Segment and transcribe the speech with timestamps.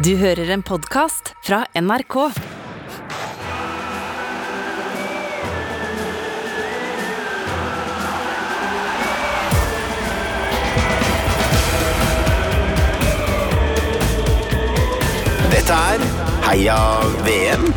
[0.00, 2.14] Du hører en podkast fra NRK.
[15.52, 16.06] Dette er
[16.46, 16.78] Heia
[17.28, 17.68] VM.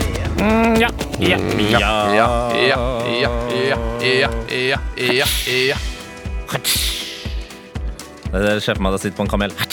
[0.79, 2.79] Ja, ja, ja, Ja, ja,
[3.19, 5.27] ja, ja, ja, ja, ja,
[5.59, 5.77] ja.
[8.33, 9.72] Det ser for meg at jeg sitter på en kamel.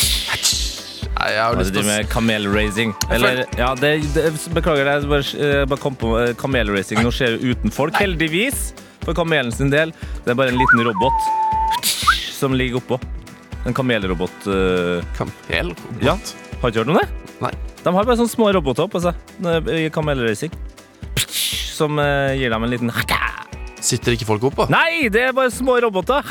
[1.21, 2.93] Nei, Jeg har lyst til å med kamelracing.
[3.13, 7.03] Eller, ja, det, det, beklager, jeg bare, eh, bare kom på eh, kamelracing.
[7.05, 8.71] Nå skjer det uten folk, heldigvis.
[9.05, 9.93] For kamelen sin del.
[10.25, 11.29] Det er bare en liten robot
[12.37, 12.97] som ligger oppå.
[13.69, 14.33] En kamelrobot.
[14.49, 15.05] Uh...
[15.19, 15.75] Kamel?
[16.01, 16.17] ja,
[16.63, 17.09] har ikke hørt om det?
[17.45, 17.53] Nei.
[17.85, 20.53] De har bare sånne små roboter oppå seg I kamelracing.
[21.21, 22.93] Som uh, gir dem en liten
[23.81, 24.69] Sitter ikke folk oppå?
[24.73, 26.25] Nei, det er bare små roboter.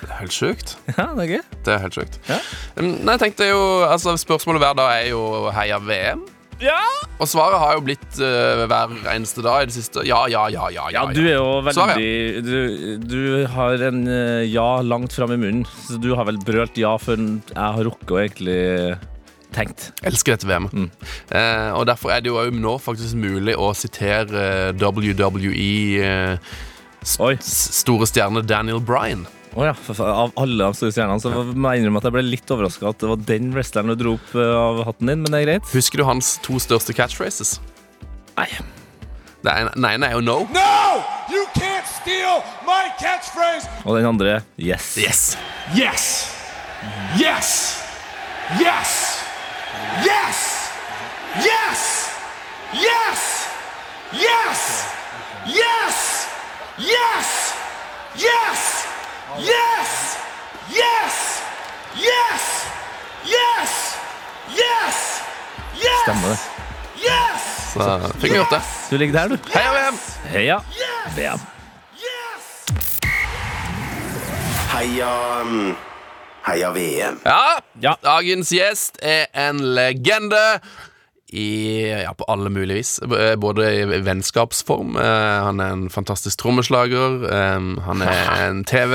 [0.00, 0.76] Det er helt sjukt.
[0.96, 1.42] Ja, det er gøy.
[1.66, 2.18] Det er helt sjukt.
[2.28, 2.38] Ja.
[2.80, 5.22] Um, Nei, jeg tenkte jo, altså Spørsmålet hver dag er jo
[5.54, 6.22] heia VM.
[6.60, 6.76] Ja!
[7.20, 10.02] Og svaret har jo blitt uh, hver eneste dag i det siste.
[10.08, 10.88] Ja, ja, ja, ja.
[10.92, 15.38] Ja, du er jo Svaret, veldig du, du har en uh, ja langt fram i
[15.40, 15.64] munnen.
[15.88, 18.58] Så du har vel brølt ja før jeg har rukket å egentlig
[19.56, 19.88] tenkt.
[20.06, 20.68] Elsker dette VM.
[20.70, 20.90] Mm.
[21.34, 25.72] Eh, og Derfor er det jo nå faktisk mulig å sitere eh, WWE
[26.06, 26.52] eh,
[27.02, 27.32] s- Oi.
[27.40, 29.24] s- store stjerne Daniel Bryan.
[29.58, 29.72] Å ja,
[30.06, 33.00] Av alle de store stjernene så må jeg innrømme at jeg ble litt overraska at
[33.02, 35.72] det var den wrestleren du dro opp eh, av hatten din, men det er greit.
[35.74, 37.56] Husker du hans to største catchphrases?
[38.38, 38.46] Nei.
[39.42, 40.38] Det ene er jo no.
[40.54, 41.00] No!
[41.32, 43.66] You can't steal my catchphrase!
[43.84, 44.92] Og den andre yes.
[45.00, 45.36] Yes.
[45.74, 46.06] Yes!
[47.18, 47.50] Yes!
[48.60, 48.92] Yes!
[50.06, 50.42] Yes!
[51.42, 51.90] Yes!
[52.74, 53.46] Yes!
[54.12, 54.62] Yes!
[55.46, 56.26] Yes!
[56.78, 57.54] Yes!
[58.16, 58.89] Yes!
[59.38, 60.16] Yes!
[60.70, 61.42] Yes!
[61.94, 62.44] Yes!
[63.24, 63.96] Yes!
[64.50, 65.22] Yes!
[65.78, 66.02] Yes!
[66.02, 66.38] Stemmer det.
[67.70, 68.12] Så Yes!
[68.20, 68.60] fikk vi gjort det.
[68.90, 69.36] Du ligger der, du.
[69.54, 69.98] Heia VM!
[70.32, 70.56] Heia
[71.16, 71.40] VM.
[71.94, 72.46] Yes!
[74.72, 75.12] Heia
[76.46, 77.20] Heia VM.
[77.24, 77.94] Ja, Ja.
[78.02, 80.60] dagens gjest er en legende.
[81.32, 81.46] I,
[82.02, 82.92] ja, på alle mulige vis.
[83.38, 84.96] Både i vennskapsform.
[84.96, 87.22] eh, han er en fantastisk trommeslager.
[87.30, 88.94] eh, han er en TV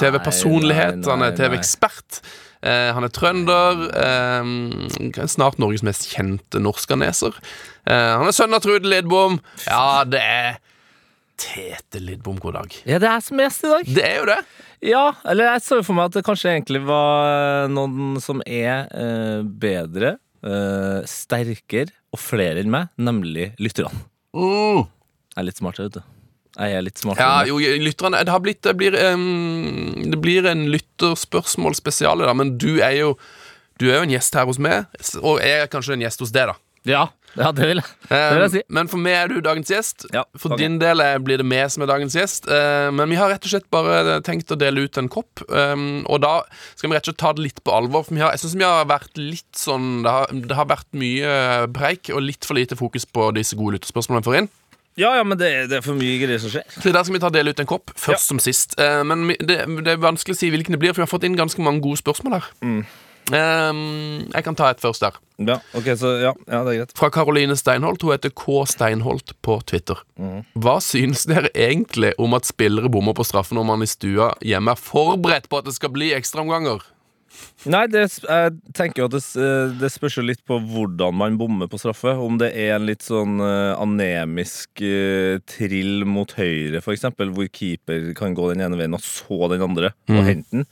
[0.00, 1.00] TV-personlighet.
[1.04, 2.20] TV han er TV-ekspert.
[2.62, 3.86] eh, han er trønder.
[4.04, 7.34] eh, snart Norges mest kjente norskaneser.
[7.86, 9.40] Eh, han er sønn av Trude Lidbom.
[9.66, 10.58] Ja, det er
[11.36, 12.76] Tete Lidbom, god dag.
[12.88, 13.90] Ja, det er som gjest i dag.
[13.96, 14.38] Det er jo det.
[14.86, 19.42] Ja, eller jeg så for meg at det kanskje egentlig var noen som er eh,
[19.44, 20.14] bedre,
[20.46, 24.04] eh, sterkere og flere enn meg, nemlig lytterne.
[24.36, 26.02] Jeg er litt smart, vet du.
[26.56, 27.20] Jeg er litt smart.
[27.20, 32.78] Ja, jo, lytterne Det, har blitt, det, blir, um, det blir en lytterspørsmål-spesial, men du
[32.80, 33.10] er jo
[33.76, 34.86] Du er jo en gjest her hos meg,
[35.20, 36.54] og jeg er kanskje en gjest hos deg, da.
[36.88, 37.02] ja,
[37.42, 37.80] ja, det vil.
[38.08, 38.62] Det vil jeg si.
[38.72, 40.06] Men for meg er du dagens gjest.
[40.14, 42.48] Ja, For din del blir det meg som er dagens gjest.
[42.96, 45.42] Men vi har rett og slett bare tenkt å dele ut en kopp.
[45.46, 46.34] og da
[46.74, 48.06] skal vi rett og slett ta det litt på alvor.
[48.08, 51.32] For har, jeg synes vi har vært litt sånn det har, det har vært mye
[51.76, 54.50] preik og litt for lite fokus på disse gode lytterspørsmålene vi får inn.
[54.96, 56.64] Ja, ja, men det, det er for mye greier som skjer.
[56.72, 58.28] Så der skal vi ta dele ut en kopp, først Ja.
[58.30, 58.78] som sist.
[58.80, 61.36] Men det, det er vanskelig å si hvilken det blir, for vi har fått inn
[61.36, 62.46] ganske mange gode spørsmål her.
[62.64, 62.78] Mm.
[63.34, 63.70] Eh,
[64.32, 65.20] jeg kan ta et først der.
[65.36, 66.96] Ja, okay, så ja, ja det er greit.
[66.96, 68.02] Fra Karoline Steinholt.
[68.02, 68.62] Hun heter K.
[68.70, 70.00] Steinholt på Twitter.
[70.16, 70.42] Mm.
[70.56, 74.72] Hva synes dere egentlig om at spillere bommer på straffe når man i stua hjemme
[74.72, 76.84] er forberedt på at det skal bli ekstraomganger?
[77.66, 79.46] Nei, det, jeg tenker jo at det,
[79.80, 82.14] det spørs jo litt på hvordan man bommer på straffe.
[82.14, 88.12] Om det er en litt sånn eh, anemisk eh, trill mot høyre, eksempel, hvor keeper
[88.16, 90.68] kan gå den ene veien og så den andre og hente den.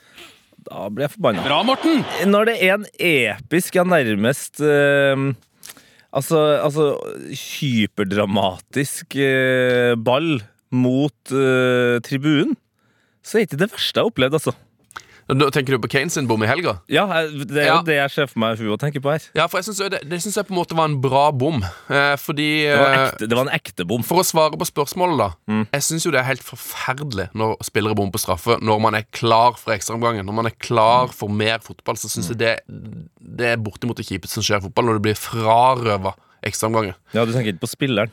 [0.65, 1.45] Da blir jeg forbanna.
[1.45, 2.05] Bra, Morten!
[2.31, 5.25] Når det er en episk, ja, nærmest eh,
[6.15, 6.85] Altså, altså
[7.35, 10.37] hyperdramatisk eh, ball
[10.75, 12.55] mot eh, tribunen,
[13.25, 14.55] så er ikke det verste jeg har opplevd, altså.
[15.29, 16.75] Da tenker du på Kane sin bom i helga?
[16.93, 17.77] Ja, det er Ja.
[17.79, 19.23] jo det jeg ser for meg hun tenker på her.
[19.35, 21.62] Ja, for jeg synes det, det synes jeg på en måte var en bra bom.
[21.88, 24.03] Eh, fordi Det var, eh, ekte, det var en ekte bom.
[24.05, 25.31] For å svare på spørsmålet, da.
[25.49, 25.67] Mm.
[25.73, 29.05] Jeg syns jo det er helt forferdelig når spillere bommer på straffe, når man er
[29.12, 30.26] klar for ekstraomgangen.
[30.26, 34.05] Når man er klar for mer fotball, så syns jeg det, det er bortimot det
[34.06, 36.94] kjipeste som skjer i fotball, når du blir frarøva ekstraomganger.
[37.15, 38.11] Ja, Du tenker ikke på spilleren?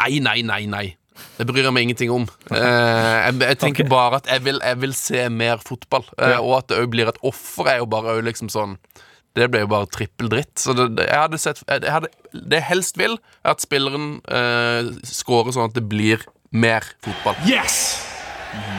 [0.00, 0.96] Nei, nei, nei, nei.
[1.38, 2.24] Det bryr jeg meg ingenting om.
[2.50, 3.90] Eh, jeg, jeg tenker okay.
[3.92, 6.06] bare at jeg vil, jeg vil se mer fotball.
[6.18, 6.40] Eh, Ja.
[6.42, 8.78] Og at det òg blir et offer, er jo bare òg liksom sånn
[9.34, 10.52] Det ble jo bare trippel dritt.
[10.62, 14.20] Så det, det, jeg hadde sett jeg hadde, Det jeg helst vil, er at spilleren
[14.30, 16.22] eh, scorer sånn at det blir
[16.54, 17.34] mer fotball.
[17.50, 17.98] Yes!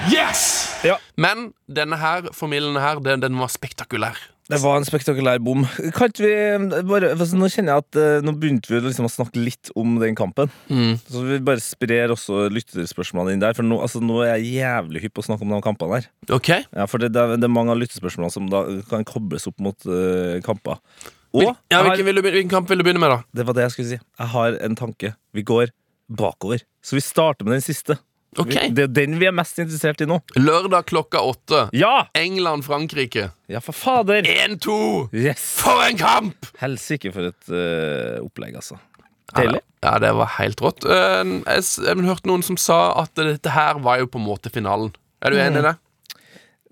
[0.07, 0.45] Yes!
[0.87, 0.95] Ja.
[1.19, 4.15] Men denne her familien her, den, den var spektakulær.
[4.45, 5.63] Det var en spektakulær bom.
[5.95, 6.29] Kan vi
[6.85, 10.13] bare, Nå kjenner jeg at eh, Nå begynte vi liksom å snakke litt om den
[10.17, 10.51] kampen.
[10.69, 10.99] Mm.
[11.01, 13.55] Så vi bare sprer også lytterspørsmålene inn der.
[13.57, 16.09] For nå, altså, nå er jeg jævlig hypp på å snakke om de kampene her.
[16.37, 16.65] Okay.
[16.77, 18.61] Ja, For det, det, er, det er mange av lyttespørsmålene som da
[18.91, 20.77] kan kobles opp mot uh, kamper.
[21.35, 23.23] Og Hvil- ja, hvilken, vil du, hvilken kamp vil du begynne med, da?
[23.35, 24.01] det var det jeg skulle si.
[24.21, 25.15] Jeg har en tanke.
[25.35, 25.73] Vi går
[26.21, 26.61] bakover.
[26.85, 27.97] Så vi starter med den siste.
[28.41, 28.49] Ok.
[28.51, 30.17] Vi, det er den vi er mest interessert i nå.
[30.35, 31.61] Lørdag klokka åtte.
[31.75, 32.07] Ja!
[32.19, 33.29] England-Frankrike.
[33.51, 34.23] Ja, for fader!
[34.27, 34.75] 1-2!
[35.15, 35.43] Yes!
[35.61, 36.45] For en kamp!
[36.59, 38.75] Helsike for et uh, opplegg, altså.
[39.35, 39.61] Deilig.
[39.85, 40.81] Ja, det var helt rått.
[40.87, 44.49] Uh, Jeg, jeg hørte noen som sa at dette her var jo på en måte
[44.53, 44.91] finalen.
[45.23, 45.75] Er du enig i det?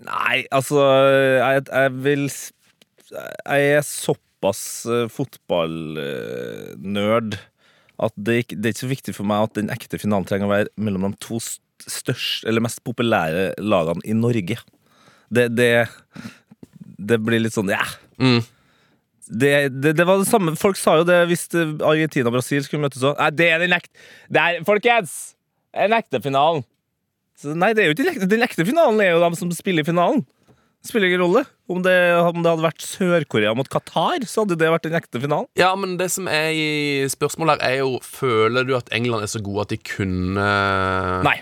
[0.04, 7.30] Nei, altså Jeg, jeg vil Jeg er såpass uh, fotballnerd
[8.02, 10.50] at det, ikke, det er ikke så viktig for meg at den ekte finalen trenger
[10.50, 14.58] å være mellom de to største, eller mest populære lagene i Norge.
[15.34, 15.70] Det, det,
[16.98, 17.84] det blir litt sånn ja.
[18.22, 18.42] Mm.
[19.24, 22.84] Det, det, det var det samme Folk sa jo det hvis Argentina og Brasil skulle
[22.84, 23.16] møtes òg.
[23.18, 25.14] Nei, det er den ekte Det er, Folkens!
[25.74, 26.66] Den ekte finalen.
[27.40, 29.54] Så nei, det er jo ikke den ekte, den ekte finalen er jo de som
[29.56, 30.22] spiller i finalen.
[30.84, 31.46] Spiller ingen rolle.
[31.72, 35.22] Om det, om det hadde vært Sør-Korea mot Qatar, så hadde det vært den ekte
[35.24, 35.48] finalen.
[35.60, 36.68] Ja, men det som er i
[37.12, 40.48] spørsmålet her, er jo Føler du at England er så gode at de kunne
[41.24, 41.38] Nei.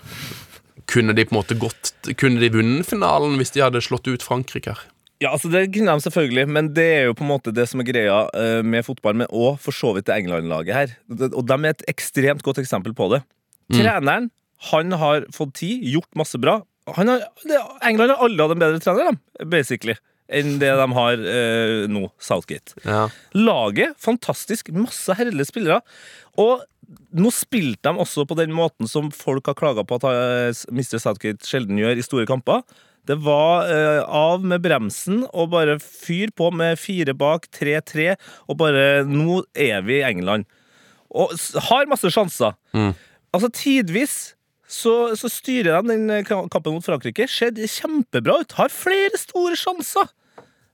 [0.92, 4.26] Kunne de på en måte gått Kunne de vunnet finalen hvis de hadde slått ut
[4.26, 4.84] Frankrike her?
[5.22, 7.82] Ja, altså Det kunne de selvfølgelig, men det er jo på en måte det som
[7.82, 10.96] er greia eh, med fotball, men òg for så vidt det England-laget her.
[11.30, 13.22] Og de er et ekstremt godt eksempel på det.
[13.70, 14.32] Treneren
[14.72, 16.60] han har fått tid, gjort masse bra.
[16.90, 17.28] Han har,
[17.86, 19.96] England har alle hatt en bedre trener, de, basically,
[20.32, 22.76] enn det de har eh, nå, Southgate.
[22.88, 23.06] Ja.
[23.38, 24.72] Laget, fantastisk.
[24.74, 25.82] Masse herlige spillere.
[26.42, 26.64] Og
[27.16, 30.98] nå spilte de også på den måten som folk har klaga på at eh, Mr.
[31.04, 32.64] Southgate sjelden gjør i store kamper.
[33.10, 38.14] Det var eh, av med bremsen og bare fyr på med fire bak, 3-3,
[38.50, 40.50] og bare Nå er vi i England.
[41.12, 41.34] Og
[41.68, 42.56] har masse sjanser.
[43.32, 44.34] Altså, tidvis
[44.72, 47.28] så, så styrer de den eh, kampen mot Frankrike.
[47.30, 48.58] Ser kjempebra ut.
[48.60, 50.12] Har flere store sjanser.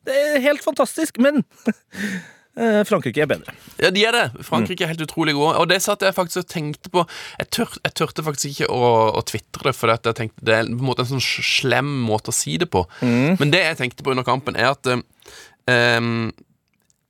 [0.08, 1.42] Det er helt fantastisk, men
[2.62, 3.56] eh, Frankrike er bedre.
[3.82, 4.46] Ja, de er det.
[4.46, 5.58] Frankrike er helt utrolig gode.
[5.58, 7.04] Og det satt jeg faktisk og tenkte på
[7.40, 10.70] Jeg, tør, jeg tørte faktisk ikke å, å tvitre det, for jeg tenkte det er
[10.70, 12.86] på en måte en sånn slem måte å si det på.
[13.02, 14.94] Men det jeg tenkte på under kampen, er at
[15.68, 16.30] em,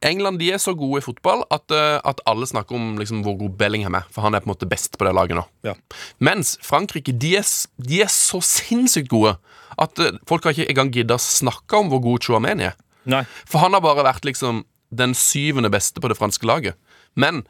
[0.06, 3.38] England de er så gode i fotball at, eh, at alle snakker om liksom, hvor
[3.40, 4.06] god Bellingham er.
[4.14, 5.46] For han er på en måte best på det laget nå.
[5.66, 5.74] Ja.
[6.22, 7.48] Mens Frankrike de er,
[7.82, 9.38] de er så sinnssykt gode
[9.78, 12.78] at eh, folk har ikke engang gidda å snakke om hvor god Chouameni er.
[13.10, 13.24] Nei.
[13.48, 16.78] For han har bare vært liksom den syvende beste på det franske laget.
[17.18, 17.46] Men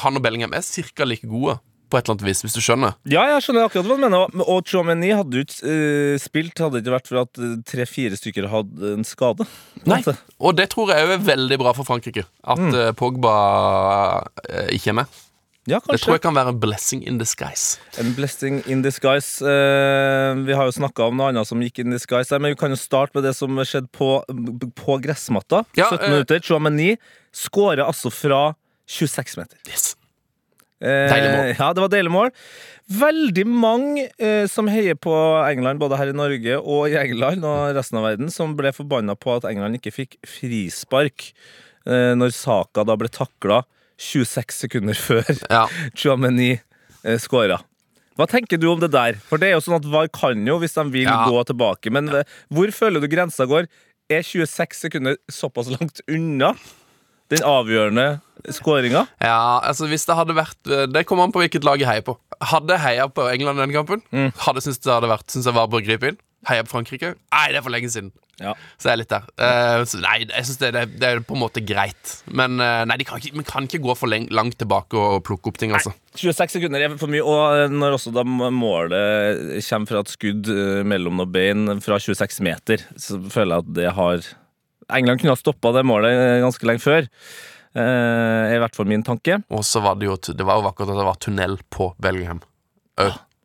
[0.00, 1.04] han og Bellingham er ca.
[1.04, 1.58] like gode,
[1.94, 2.96] på et eller annet vis, hvis du skjønner.
[3.06, 4.38] Ja, jeg skjønner akkurat hva du mener.
[4.42, 8.18] Og- Chomeny hadde jo ikke uh, spilt hadde det ikke vært for at eh, tre-fire
[8.18, 9.46] stykker hadde en skade.
[9.86, 10.00] Nei.
[10.40, 12.24] Og det tror jeg òg er veldig bra for Frankrike.
[12.42, 13.36] At eh, Pogba
[14.24, 15.20] uh, ikke er med.
[15.64, 17.78] Ja, Det tror jeg kan være en blessing in disguise.
[18.00, 19.40] En blessing in disguise.
[19.40, 22.74] Eh, vi har jo snakka om noe annet som gikk in disguise, men vi kan
[22.74, 24.10] jo starte med det som skjedde på,
[24.76, 25.62] på gressmatta.
[25.78, 26.44] Ja, 17 eh, minutter.
[26.44, 26.90] Chouameni
[27.32, 28.42] skårer altså fra
[28.92, 29.56] 26 meter.
[29.70, 29.93] Yes.
[30.84, 31.54] Eh.
[31.56, 32.30] Ja, det var deilig mål.
[33.00, 35.12] Veldig mange eh, som heier på
[35.48, 39.14] England, både her i Norge og i England og resten av verden, som ble forbanna
[39.16, 41.30] på at England ikke fikk frispark
[41.88, 43.62] eh, når Saka da ble takla
[43.96, 45.64] 26 sekunder før Ja.
[45.96, 47.60] Chouameni eh, skåra.
[48.14, 49.16] Hva tenker du om det der?
[49.26, 51.24] For det er jo sånn at VAR kan jo hvis de vil Ja.
[51.26, 51.90] gå tilbake.
[51.90, 52.22] Men ja.
[52.52, 53.66] hvor føler du grensa går?
[54.12, 56.52] Er 26 sekunder såpass langt unna
[57.32, 58.08] den avgjørende
[58.52, 59.06] skåringa?
[59.22, 62.04] Ja, altså hvis det hadde vært eh, Det kommer an på hvilket lag jeg heier
[62.04, 62.18] på.
[62.44, 65.48] Hadde jeg heia på England i denne kampen, hadde jeg syntes det hadde vært Synes
[65.48, 66.20] jeg var bør gripe inn.
[66.44, 67.14] Heia på Frankrike?
[67.32, 68.12] Nei, det er for lenge siden.
[68.42, 68.52] Ja.
[68.76, 69.26] Så jeg er litt der.
[69.38, 72.16] Uh, nei, jeg synes det, det, det er på en måte greit.
[72.26, 75.52] Men uh, nei, de kan ikke, vi kan ikke gå for langt tilbake og plukke
[75.52, 75.94] opp ting, altså.
[76.18, 80.50] 26 sekunder er for mye, og når også da målet kommer fra et skudd
[80.86, 84.28] mellom noen bein fra 26 meter, så føler jeg at det har
[84.92, 87.06] England kunne ha stoppa det målet eh, ganske lenge før.
[87.74, 89.40] Eh, i hvert fall min tanke.
[89.54, 92.42] Og så var det jo Det var jo akkurat at det var tunnel på Bellingham.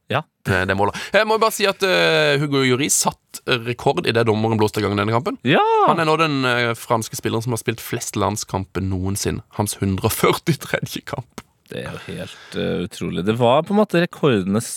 [0.09, 0.23] Ja.
[0.45, 0.97] det, det målet.
[1.13, 4.85] Jeg må bare si at eh, Hugo Lloris satt rekord i det dommeren blåste i
[4.85, 5.37] gang denne kampen.
[5.47, 5.61] Ja!
[5.87, 6.41] Han er nå den
[6.77, 9.45] franske spilleren som har spilt flest landskamper noensinne.
[9.57, 11.03] Hans 143.
[11.09, 11.45] kamp.
[11.69, 13.23] Det er jo helt utrolig.
[13.27, 14.71] Det var på en måte rekordenes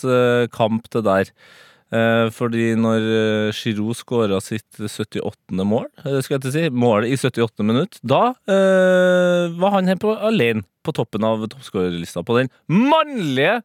[0.52, 1.32] kamp, det der.
[1.92, 5.26] Eh, fordi når uh, Giroud skåra sitt 78.
[5.60, 7.66] mål, uh, skal jeg til si, målet i 78.
[7.68, 13.60] minutt, da eh, var han her på, alene på toppen av toppskårerlista på den mannlige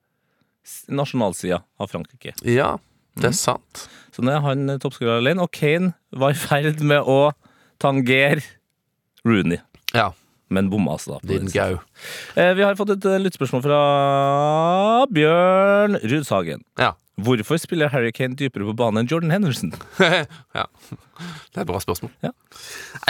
[0.92, 2.36] nasjonalsida av Frankrike.
[2.44, 2.76] Ja,
[3.16, 3.88] det er sant.
[4.12, 7.32] Så nå er han eh, toppskårer alene, og Kane var i ferd med å
[7.80, 8.44] tangere
[9.24, 9.64] Rooney.
[9.96, 10.12] Ja.
[10.52, 11.32] Men bomma altså, da.
[11.32, 11.80] Din gau.
[12.36, 13.82] Eh, Vi har fått et lyttspørsmål lyttespørsmål fra
[15.16, 16.64] Bjørn Rudsagen.
[16.80, 16.94] Ja.
[17.18, 19.72] Hvorfor spiller Harry Kane dypere på banen enn Jordan Henderson?
[20.58, 20.66] ja.
[20.86, 22.12] Det er et bra spørsmål.
[22.22, 22.30] Ja.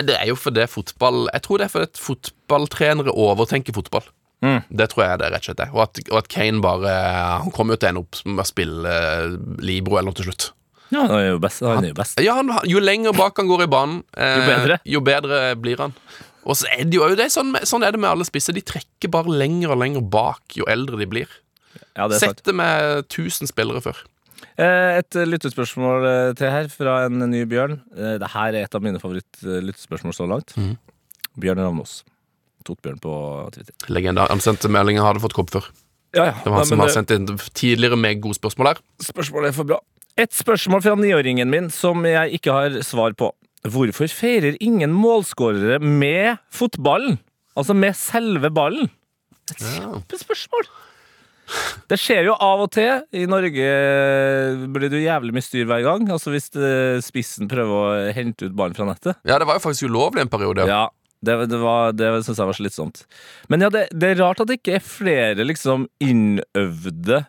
[0.08, 4.06] Det er jo fordi fotball Jeg tror det er fordi fotballtrenere overtenker fotball.
[4.46, 4.62] Mm.
[4.70, 5.74] Det tror jeg det rett og slett er.
[5.74, 6.94] Og at, og at Kane bare
[7.42, 9.36] Han kommer jo til å ende opp med å spille eh,
[9.66, 10.52] Libro eller noe til slutt.
[10.94, 11.66] Ja, han er jo best.
[11.68, 12.22] Han er jo best.
[12.24, 14.80] Ja, han, Jo lenger bak han går i banen, eh, Jo bedre.
[14.88, 15.98] jo bedre blir han.
[16.48, 18.56] Og så er det jo det er sånn, sånn er det med alle spisser.
[18.56, 21.28] De trekker bare lenger og lenger bak jo eldre de blir.
[21.98, 22.40] Ja, det er sant.
[22.40, 24.04] Sett det med 1000 spillere før.
[24.58, 27.80] Eh, Et lyttespørsmål eh, til her fra en ny Bjørn.
[27.96, 30.54] Dette er et av mine favoritt-lyttespørsmål så langt.
[30.58, 30.76] Mm.
[31.42, 32.00] Bjørn Ravnås.
[32.68, 33.14] Totbjørn på
[33.56, 33.74] Twitter.
[33.94, 34.26] Legende.
[34.30, 35.68] Han sendte meldingen, hadde fått kopp før.
[36.16, 36.34] Ja, ja.
[36.44, 37.28] Det var han som har sendt inn
[37.58, 38.82] tidligere med gode spørsmål her.
[39.04, 39.80] Spørsmålet er for bra.
[40.18, 43.30] Et spørsmål fra niåringen min som jeg ikke har svar på.
[43.68, 47.20] Hvorfor feirer ingen målskårere med fotballen?
[47.58, 48.90] Altså med selve ballen?
[49.52, 50.68] Et kjempespørsmål!
[51.92, 53.04] Det skjer jo av og til.
[53.16, 53.68] I Norge
[54.74, 56.08] blir det jo jævlig mye styr hver gang.
[56.12, 59.20] Altså Hvis eh, spissen prøver å hente ut ballen fra nettet.
[59.28, 60.68] Ja, det var jo faktisk ulovlig en periode.
[60.68, 60.86] Ja,
[61.24, 63.06] det, det, var- det syns jeg var slitsomt.
[63.50, 67.24] Men ja, det, det er rart at det ikke er flere liksom innøvde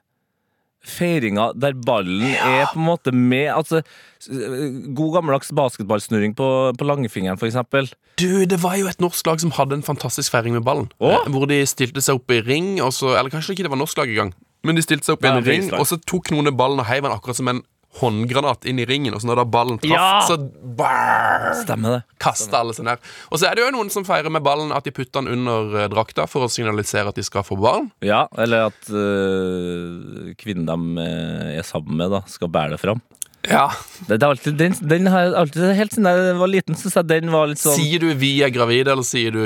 [0.90, 3.48] feiringer der ballen er på en måte med.
[3.54, 3.82] Altså,
[4.28, 7.90] God gammeldags basketballsnurring på, på langfingeren, eksempel.
[8.18, 10.90] Du, det var jo et norsk lag som hadde en fantastisk feiring med ballen.
[10.98, 11.14] Å?
[11.20, 13.80] Eh, Hvor de stilte seg opp i ring, og så, eller kanskje ikke det var
[13.80, 14.34] norsk lag engang.
[14.66, 17.06] Men de stilte seg opp i en ring, og så tok noen ballen og heiv
[17.06, 17.62] den akkurat som en
[17.98, 19.14] håndgranat inn i ringen.
[19.16, 20.20] Og så når da ballen traff, Ja!
[20.28, 22.02] så brrr, Stemmer det.
[22.20, 22.98] kasta alle seg ned.
[23.32, 25.74] Og så er det jo noen som feirer med ballen at de putter den under
[25.84, 27.90] eh, drakta for å signalisere at de skal få barn.
[28.04, 33.00] Ja, eller at øh, kvinnen de øh, er sammen med, da, skal bære det fram.
[33.48, 33.68] Ja.
[34.08, 36.96] Det, det er alltid, den, den har jeg alltid, Helt siden jeg var liten, syns
[36.98, 39.44] jeg den var litt sånn Sier du 'vi er gravide', eller sier du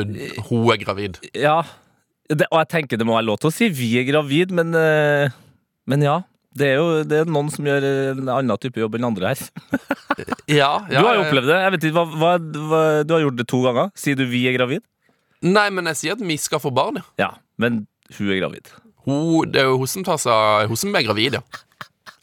[0.49, 1.21] 'hun er gravid'?
[1.37, 1.63] Ja,
[2.29, 4.73] det, og jeg tenker det må være lov til å si vi er gravid, men,
[4.75, 5.29] eh,
[5.87, 6.23] men ja.
[6.59, 9.45] Det er jo det er noen som gjør en annen type jobb enn andre her.
[10.53, 11.59] Ja, Du har jo opplevd det.
[11.63, 12.33] Jeg vet ikke, hva, hva,
[12.69, 13.89] hva, Du har gjort det to ganger.
[13.97, 14.85] Sier du 'vi er gravid'?
[15.43, 17.05] Nei, men jeg sier at vi skal få barn, ja.
[17.19, 17.87] Ja, men
[18.19, 18.69] hun er gravid.
[19.07, 21.43] Hun, det er jo hun som tar seg Hun som er gravid, ja.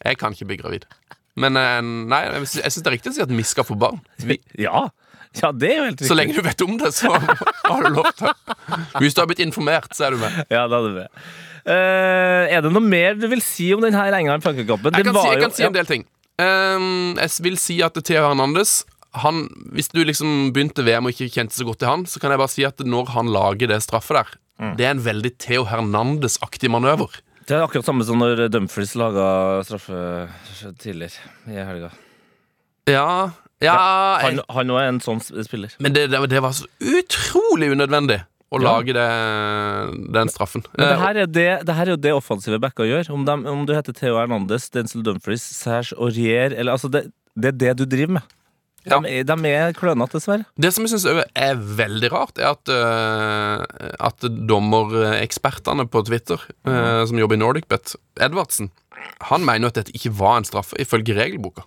[0.05, 0.85] Jeg kan ikke bli gravid.
[1.39, 1.81] Men eh,
[2.11, 4.01] nei, jeg sy- syns det er riktig å si at vi skal få barn.
[4.27, 4.87] Vi, Ja,
[5.39, 6.09] ja det er jo helt riktig.
[6.11, 8.33] så lenge du vet om det, så har du lov til
[9.03, 10.39] Hvis du har blitt informert, så er du med.
[10.51, 11.23] Ja, da er du med.
[11.69, 14.95] Uh, er det noe mer du vil si om denne England-Frankrike-kampen?
[14.95, 16.05] Jeg kan, si, jeg kan si en del ting.
[16.39, 18.77] Um, jeg vil si at Theo Hernandez
[19.19, 19.41] han,
[19.75, 22.39] Hvis du liksom begynte VM og ikke kjente så godt til han, så kan jeg
[22.41, 24.73] bare si at når han lager det straffet der, Mm.
[24.75, 27.13] det er en veldig Theo Hernandez-aktig manøver.
[27.49, 29.25] Det er akkurat samme som når Dumfries laga
[29.65, 29.99] straffe
[30.77, 31.17] tidligere
[31.49, 31.89] i helga.
[32.89, 33.31] Ja,
[33.63, 33.77] ja
[34.21, 35.73] jeg, Han, òg er en sånn spiller.
[35.81, 38.19] Men det, det, det var så utrolig unødvendig
[38.53, 39.07] å lage det,
[40.13, 40.63] den straffen.
[40.75, 43.09] Men det Eh, her er, det, det her er jo det offensive backa gjør.
[43.13, 47.53] Om, de, om du heter Theo Hernandez, Denzil Dumfries, Serge Aurier eller, altså det, det
[47.53, 48.35] er det du driver med.
[48.85, 48.99] De, Ja.
[49.03, 50.45] er- de er klønete, dessverre.
[50.57, 51.05] Det som jeg syns
[51.35, 53.65] er veldig rart, er at, uh,
[53.99, 58.71] at dommerekspertene på Twitter, uh, som jobber i NordicBet, Edvardsen,
[59.29, 61.63] han mener at dette ikke var en straffe, ifølge regelboka.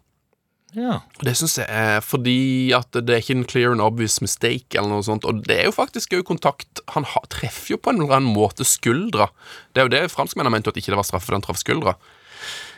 [0.72, 1.00] Ja.
[1.20, 4.88] Det syns jeg er fordi at det er ikke en clear and obvious mistake, eller
[4.88, 5.26] noe sånt.
[5.28, 8.32] Og det er jo faktisk òg kontakt Han har, treffer jo på en eller annen
[8.34, 9.28] måte skuldra.
[9.74, 11.92] Det er jo det franskmennene mente, at ikke det var straffe, for han traff skuldra.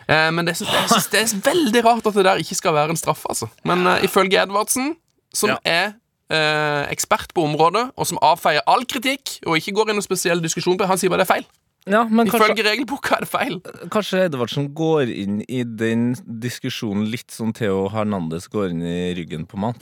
[0.09, 2.91] Eh, men det jeg synes det er veldig rart at det der ikke skal være
[2.91, 3.49] en straffe, altså.
[3.65, 4.95] Men eh, ifølge Edvardsen,
[5.35, 5.59] som Ja.
[5.65, 5.93] er
[6.31, 10.41] eh, ekspert på området, og som avfeier all kritikk, og ikke går i noen spesiell
[10.43, 11.47] diskusjon på det, han sier bare det er feil.
[11.87, 13.61] ja, men kanskje, Ifølge regelboka er det feil.
[13.93, 19.45] kanskje Edvardsen går inn i den diskusjonen litt som Theo Hernandez går inn i ryggen
[19.47, 19.75] på mann.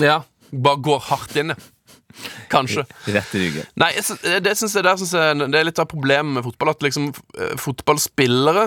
[0.00, 1.56] Ja, Bare går hardt inn, ja.
[2.52, 2.86] Kanskje.
[3.12, 3.66] Rett i ryggen.
[3.76, 6.72] Nei, det, synes jeg, der synes jeg, det er litt av problemet med fotball.
[6.72, 7.10] At liksom
[7.60, 8.64] fotballspillere fotballspillere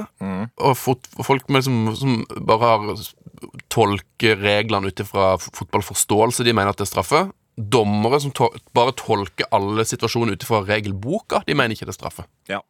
[0.57, 3.03] og, fot, og folk med, som, som bare har
[3.71, 7.23] tolker reglene ut ifra fotballforståelse, de mener at det er straffe.
[7.59, 12.01] Dommere som to bare tolker alle situasjoner ut ifra regelboka, de mener ikke det er
[12.01, 12.27] straffe.
[12.49, 12.61] Ja.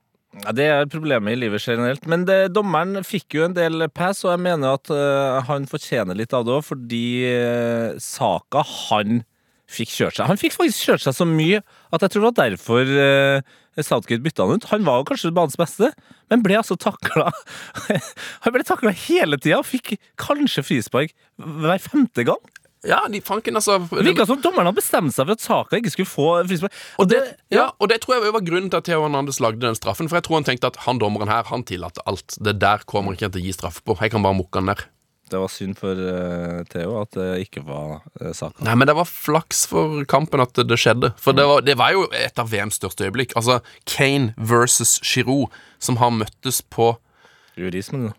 [0.44, 2.04] Ja, Det er problemet i livet generelt.
[2.06, 6.14] Men det, dommeren fikk jo en del pass, og jeg mener at uh, han fortjener
[6.18, 9.24] litt av det òg, fordi uh, saka han
[9.70, 11.62] fikk kjørt seg Han fikk faktisk kjørt seg så mye
[11.94, 14.70] at jeg tror det var derfor øh, Southgate bytta han ut.
[14.74, 15.92] Han var jo kanskje banens beste,
[16.32, 17.30] men ble altså takla
[18.44, 22.42] Han ble takla hele tida og fikk kanskje frispark hver femte gang.
[22.88, 25.92] Ja, de fanken, altså Det virka som dommeren hadde bestemt seg for at Saka ikke
[25.92, 26.76] skulle få frispark.
[27.02, 27.20] og det,
[27.52, 30.08] ja, og det tror jeg var grunnen til at Theo Hernandez lagde den straffen.
[30.08, 32.38] For jeg tror han tenkte at han dommeren her, han tillater alt.
[32.40, 33.98] Det der kommer ikke han til å gi straff på.
[34.00, 34.86] Jeg kan bare mukke han ned.
[35.30, 38.64] Det var synd for uh, Theo at det ikke var uh, saka.
[38.66, 41.14] Nei, men det var flaks for kampen at det skjedde.
[41.22, 43.36] For det var, det var jo et av VMs største øyeblikk.
[43.40, 43.60] Altså
[43.90, 46.94] Kane versus Giroud, som har møttes på
[47.60, 48.18] Jurismen, da.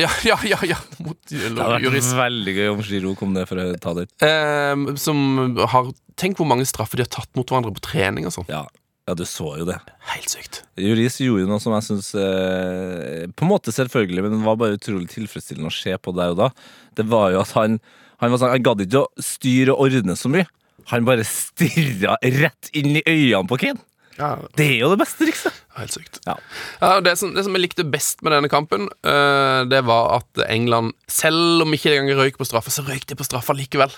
[0.00, 3.60] Ja, ja, ja, ja mot Det hadde vært veldig gøy om Giroud kom ned for
[3.60, 4.06] å ta det.
[4.24, 8.34] Eh, som har Tenk hvor mange straffer de har tatt mot hverandre på trening og
[8.34, 8.44] sånn.
[8.52, 8.66] Ja,
[9.08, 9.78] ja, du så jo det.
[10.12, 10.60] Helt sykt.
[10.78, 14.78] Juris gjorde noe som jeg syns eh, På en måte selvfølgelig, men det var bare
[14.78, 16.50] utrolig tilfredsstillende å se på der og da.
[16.94, 17.80] Det var jo at han
[18.22, 20.46] Han, var sånn, han gadd ikke å styre og ordne så mye.
[20.92, 23.82] Han bare stirra rett inn i øynene på Kane.
[24.18, 25.56] Ja, Det er jo det beste trikset.
[25.74, 26.20] Helt sykt.
[26.26, 26.36] Ja.
[26.78, 30.20] Ja, og det, som, det som jeg likte best med denne kampen, uh, det var
[30.20, 33.56] at England, selv om ikke de engang røyk på straffa, så røyk de på straffa
[33.58, 33.94] likevel.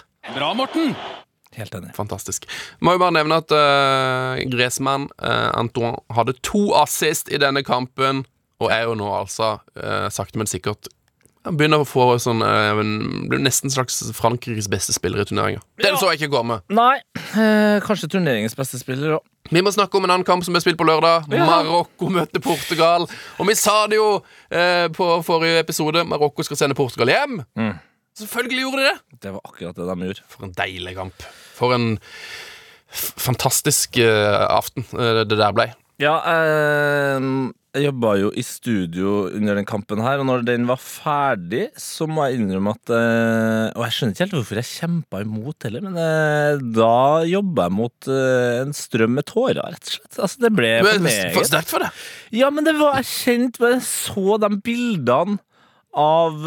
[1.54, 1.92] Helt enig.
[1.96, 2.48] Fantastisk.
[2.82, 8.24] Må jo bare nevne at uh, Gressmann, uh, Antoine, hadde to assist i denne kampen,
[8.62, 10.90] og er jo nå altså uh, sakte, men sikkert
[11.44, 12.40] han begynner å få sånn
[13.28, 15.60] Blir nesten slags Frankrikes beste spiller i turneringa.
[15.82, 16.60] Den så jeg ikke komme.
[16.72, 16.96] Nei,
[17.36, 19.26] eh, kanskje turneringens beste spiller òg.
[19.52, 21.28] Vi må snakke om en annen kamp som ble spilt på lørdag.
[21.28, 21.44] Ja.
[21.44, 23.04] Marokko møter Portugal.
[23.36, 26.06] Og vi sa det jo eh, på forrige episode.
[26.08, 27.42] Marokko skal sende Portugal hjem.
[27.60, 27.74] Mm.
[28.16, 29.20] Selvfølgelig gjorde de det.
[29.26, 30.24] Det var akkurat det de gjorde.
[30.32, 31.28] For en deilig kamp.
[31.54, 31.94] For en
[32.94, 35.70] fantastisk eh, aften eh, det der ble.
[36.02, 37.26] Ja, eh,
[37.74, 42.06] jeg jobba jo i studio under den kampen her, og når den var ferdig, så
[42.10, 45.86] må jeg innrømme at eh, Og jeg skjønner ikke helt hvorfor jeg kjempa imot heller,
[45.86, 50.20] men da jobba jeg mot en strøm med tårer, rett og slett.
[50.20, 51.34] Altså, det ble for meget.
[51.34, 52.04] for sterkt for deg?
[52.34, 55.38] Ja, men det var jeg kjent jeg så de bildene
[55.94, 56.40] av,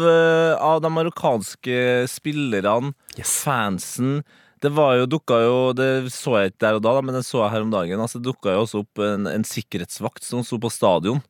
[0.60, 1.78] av de marokkanske
[2.12, 2.92] spillerne,
[3.24, 4.18] fansen.
[4.60, 7.24] Det var jo, dukka jo Det så jeg ikke der og da, da, men det
[7.26, 8.00] så jeg her om dagen.
[8.02, 11.20] Altså, det dukka jo også opp en, en sikkerhetsvakt som sto på stadion.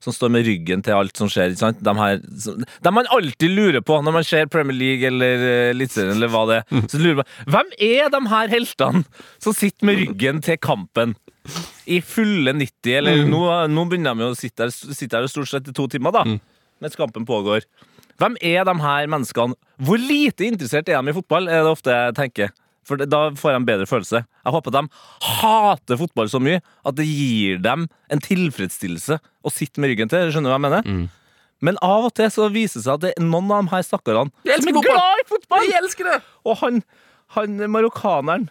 [0.00, 1.56] Som står med ryggen til alt som skjer.
[1.56, 1.72] ikke?
[1.82, 5.70] De, her, som- de man alltid lurer på når man ser Premier League eller uh,
[5.72, 6.84] Eliteserien eller hva det er.
[6.92, 9.02] Så lurer man, Hvem er de her heltene
[9.42, 11.16] som sitter med ryggen til kampen?
[11.88, 13.40] I fulle 90, eller nå,
[13.72, 16.22] nå begynner de jo å sitte her, sitte her stort sett i to timer, da.
[16.84, 17.64] Mens kampen pågår.
[18.20, 19.56] Hvem er de her menneskene?
[19.82, 22.52] Hvor lite interessert er de i fotball, er det ofte jeg tenker.
[22.88, 24.22] For da får jeg en bedre følelse.
[24.24, 24.82] Jeg håper de
[25.28, 30.30] hater fotball så mye at det gir dem en tilfredsstillelse å sitte med ryggen til.
[30.32, 31.08] Skjønner du hva jeg mener?
[31.64, 33.84] Men av og til så viser det seg at det er noen av de her
[33.86, 34.86] stakkarene som er fotball.
[34.86, 35.66] glad i fotball!
[35.66, 36.18] Jeg elsker det!
[36.46, 36.80] Og han,
[37.36, 38.48] han marokkaneren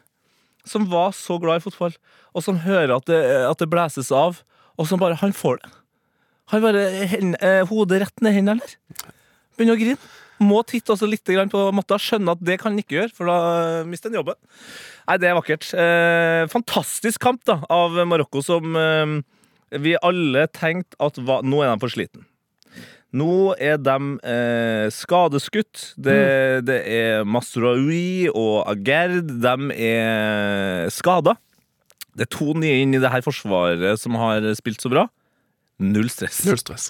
[0.67, 1.93] som var så glad i fotball,
[2.35, 4.41] og som hører at det, at det blæses av,
[4.77, 5.69] og som bare Han får det.
[6.51, 8.75] Han bare hen, eh, hodet rett ned i hendene der.
[9.57, 9.97] Begynner å grine.
[10.43, 11.97] Må titte også litt på matta.
[12.01, 13.37] Skjønne at det kan han ikke gjøre, for da
[13.81, 14.37] eh, mister han jobben.
[15.07, 15.69] Nei, det er vakkert.
[15.73, 19.17] Eh, fantastisk kamp da av Marokko, som eh,
[19.81, 22.27] vi alle tenkte at var, nå er de for sliten.
[23.17, 23.97] Nå er de
[24.27, 25.93] eh, skadeskutt.
[25.95, 26.19] Det,
[26.67, 29.31] det er Masraoui og Agerd.
[29.41, 31.37] De er skada.
[32.17, 35.07] Det er to nye inn i det her forsvaret som har spilt så bra.
[35.79, 36.43] Null stress.
[36.47, 36.89] Null stress.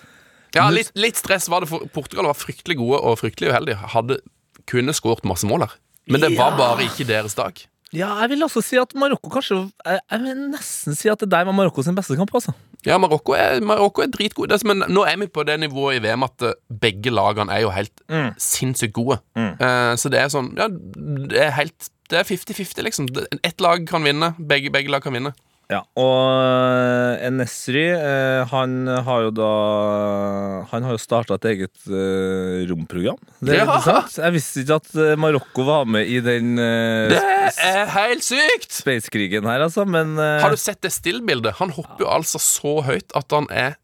[0.58, 3.80] Ja, litt, litt stress var det for Portugal var fryktelig gode og fryktelig uheldige.
[3.96, 4.20] Hadde
[4.67, 5.80] kunne skåret masse mål her.
[6.08, 7.60] Men det var bare ikke deres dag.
[7.96, 11.46] Ja, jeg vil også si at Marokko kanskje Jeg, vil nesten si at det der
[11.48, 12.34] var Marokko sin beste kamp.
[12.36, 12.52] altså
[12.86, 14.60] Ja, Marokko er, Marokko er dritgode.
[14.60, 17.72] Som nå er vi på det nivået i VM at eh, begge lagene er jo
[17.72, 18.04] helt
[18.43, 19.22] sinnssykt gode.
[19.39, 23.08] Eh, så det er sånn Ja, det er helt Det er 50-50, liksom.
[23.43, 24.34] Ett lag kan vinne.
[24.39, 25.34] Begge, begge lag kan vinne.
[25.68, 29.48] Ja, og Enesri, eh, han har jo da
[30.72, 33.20] Han har jo starta et eget eh, romprogram.
[33.44, 33.66] Det er Ja.
[33.76, 34.16] interessant.
[34.24, 37.20] Jeg visste ikke at eh, Marokko var med i den eh, Det
[37.68, 38.72] er helt sykt!
[38.80, 41.58] spacekrigen her, altså, men eh, Har du sett det stillbildet?
[41.60, 43.76] Han hopper jo altså så høyt at han er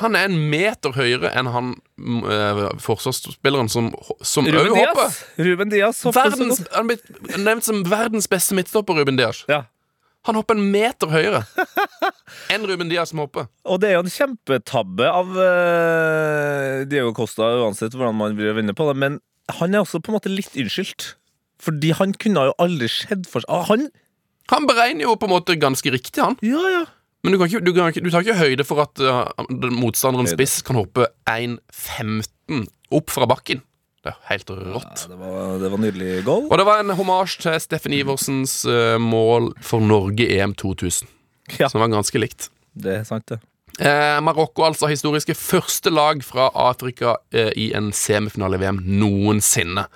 [0.00, 3.90] Han er en meter høyere enn han mm, eh, forsvarsspilleren som
[4.22, 4.74] som Ruben.
[4.78, 5.20] Diaz.
[5.38, 7.04] Ruben Diaz hopper Verdens, han blitt
[7.42, 9.42] nevnt som verdens beste midtstopper, Ruben Diaz.
[9.50, 9.64] Ja.
[10.24, 11.42] Han hopper en meter høyere
[12.52, 13.48] enn Ruben Diaz som hopper.
[13.68, 18.76] Og det er jo en kjempetabbe av uh, Diego Costa, uansett hvordan man vil vinne
[18.76, 19.20] på det, men
[19.52, 21.14] han er også på en måte litt unnskyldt.
[21.64, 23.86] Fordi han kunne jo aldri skjedd for seg ah, Han
[24.52, 26.36] Han beregner jo på en måte ganske riktig, han.
[26.44, 26.82] Ja, ja.
[27.24, 29.30] Men du, kan ikke, du, kan du tar ikke høyde for at uh,
[29.72, 33.62] motstanderens spiss kan hoppe 1,15 opp fra bakken.
[34.04, 35.06] Det er helt rått.
[35.06, 36.44] Ja, det, var, det var nydelig goal.
[36.50, 41.08] Og det var en homasj til Steffen Iversens uh, mål for Norge EM 2000.
[41.56, 41.70] Ja.
[41.72, 42.50] Som var ganske likt.
[42.76, 43.40] Det er sant, det.
[43.80, 49.88] Eh, Marokko, altså historiske første lag fra Afrika eh, i en semifinale i VM noensinne.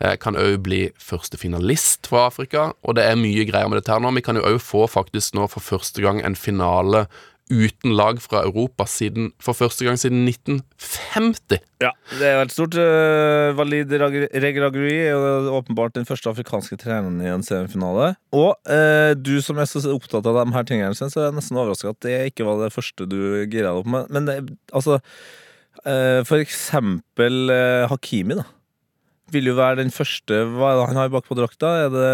[0.00, 3.92] Eh, kan òg bli første finalist fra Afrika, og det er mye greier med dette
[3.92, 4.14] her nå.
[4.16, 7.06] Vi kan jo òg få faktisk nå for første gang en finale
[7.50, 11.58] uten lag fra Europa siden, for første gang siden 1950.
[11.82, 16.78] Ja, det er jo et stort uh, Valid Rag- Regragui er åpenbart den første afrikanske
[16.80, 18.12] treneren i en semifinale.
[18.36, 21.58] Og eh, du som er så opptatt av de her tingene, så er jeg nesten
[21.58, 23.18] overraska at det ikke var det første du
[23.50, 24.08] gira deg opp med.
[24.14, 24.38] Men det,
[24.72, 25.00] altså
[25.84, 28.46] eh, For eksempel eh, Hakimi, da.
[29.30, 31.68] Vil jo være den første Hva er det han har bak på drakta?
[31.84, 32.08] Er det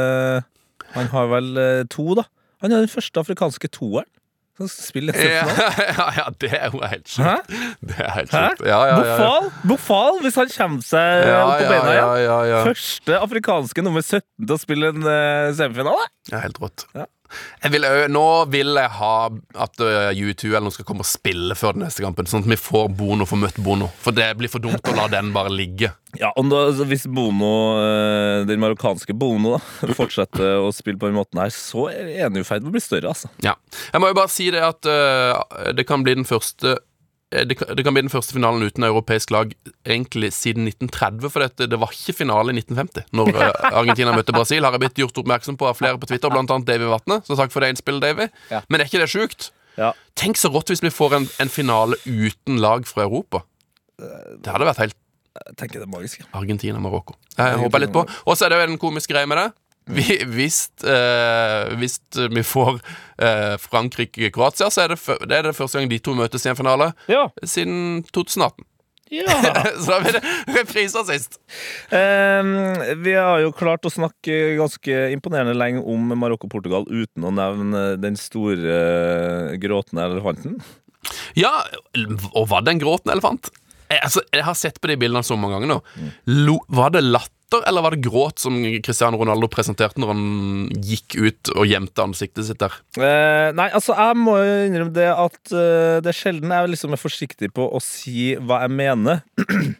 [0.96, 2.26] Han har vel eh, to, da.
[2.64, 4.08] Han er den første afrikanske toeren
[4.56, 5.46] som spiller et Ja,
[5.98, 7.50] ja, ja, det er jo helt sjukt.
[7.84, 8.62] Det er helt sjukt.
[8.64, 9.16] Ja, ja, ja, ja.
[9.16, 12.00] Bofal, Bofal, hvis han kommer seg opp på beina igjen.
[12.00, 12.62] ja, ja, ja.
[12.68, 16.08] Første afrikanske nummer 17 til å spille en uh, semifinale.
[16.32, 16.86] Ja, helt rått.
[16.96, 17.06] Ja.
[17.72, 19.14] Vil, nå vil jeg ha
[19.66, 22.58] at U2 eller noen skal komme og spille før den neste kampen, sånn at vi
[22.60, 23.90] får Bono, får møtt Bono.
[24.02, 25.92] For det blir for dumt å la den bare ligge.
[26.20, 31.18] Ja, da, altså, Hvis Bono, eh, den marokkanske Bono da, fortsetter å spille på den
[31.18, 33.12] måten her, så er jo i ferd med å bli større.
[33.12, 33.30] altså.
[33.44, 33.56] Ja.
[33.92, 36.84] Jeg må jo bare si det at uh, det kan bli den første eh,
[37.30, 39.50] det kan, det kan bli den første finalen uten europeisk lag
[39.82, 41.30] egentlig siden 1930.
[41.32, 43.32] For dette, det var ikke finale i 1950, når
[43.80, 44.62] Argentina møtte Brasil.
[44.62, 47.18] Har jeg blitt gjort oppmerksom på av flere på Twitter, annet Davy Vatne.
[47.26, 48.28] Så takk for det innspillet, Davy.
[48.52, 48.62] Ja.
[48.70, 49.50] Men er ikke det sjukt?
[49.76, 49.90] Ja.
[50.16, 53.42] Tenk så rått hvis vi får en, en finale uten lag fra Europa.
[53.98, 54.96] Det hadde vært helt
[55.36, 56.22] Jeg tenker det er magisk.
[56.36, 57.18] Argentina-Marokko.
[57.36, 58.06] Jeg håper litt på.
[58.06, 59.50] Og så er det jo en komisk greie med det.
[59.86, 62.00] Vi, hvis, eh, hvis
[62.34, 62.80] vi får
[63.22, 64.98] eh, Frankrike-Kroatia, så er det,
[65.30, 67.28] det er det første gang de to møtes i en finale Ja.
[67.46, 68.64] siden 2018.
[69.14, 69.36] ja.
[69.82, 70.22] så da blir det
[70.56, 71.38] reprise sist.
[71.94, 72.50] Ehm,
[73.04, 78.18] vi har jo klart å snakke ganske imponerende lenge om Marokko-Portugal uten å nevne den
[78.18, 78.74] store
[79.52, 80.58] eh, gråtende elefanten.
[81.38, 81.52] Ja,
[82.34, 83.52] og var det en gråtende elefant?
[83.86, 85.80] Jeg, altså, jeg har sett på de bildene så mange ganger nå.
[86.42, 87.04] Lo, var det
[87.46, 92.02] latter, eller var det gråt som Cristiano Ronaldo presenterte når han gikk ut og gjemte
[92.02, 92.72] ansiktet sitt der?
[92.98, 96.92] Eh, nei, altså jeg må jo innrømme det at uh, det er sjelden jeg liksom
[96.92, 99.22] er forsiktig på å si hva jeg mener.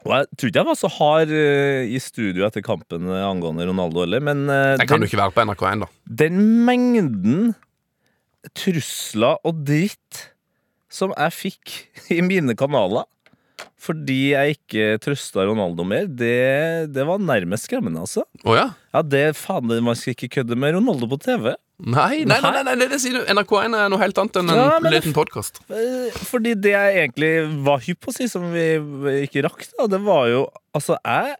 [0.00, 4.00] Og jeg tror ikke jeg var så hard eh, i studio etter kampen angående Ronaldo
[4.00, 5.88] heller, men Jeg kan den, jo ikke være på NRK1, da.
[6.22, 7.50] den mengden
[8.56, 10.22] trusler og dritt
[10.90, 11.74] som jeg fikk
[12.16, 13.04] i mine kanaler
[13.80, 18.26] fordi jeg ikke trøsta Ronaldo mer, det, det var nærmest skremmende, altså.
[18.44, 18.68] Oh, ja?
[18.92, 21.52] Ja, det faen, man skal ikke kødde med Ronaldo på TV.
[21.80, 23.22] Nei, nei, nei, nei, det sier du.
[23.32, 25.62] NRK1 er noe helt annet enn en Ja, liten podkast.
[25.72, 27.30] Eh, Fordi det jeg egentlig
[27.64, 28.66] var hypp på å si, som vi
[29.24, 30.42] ikke rakk, da, det var jo
[30.76, 31.38] Altså, jeg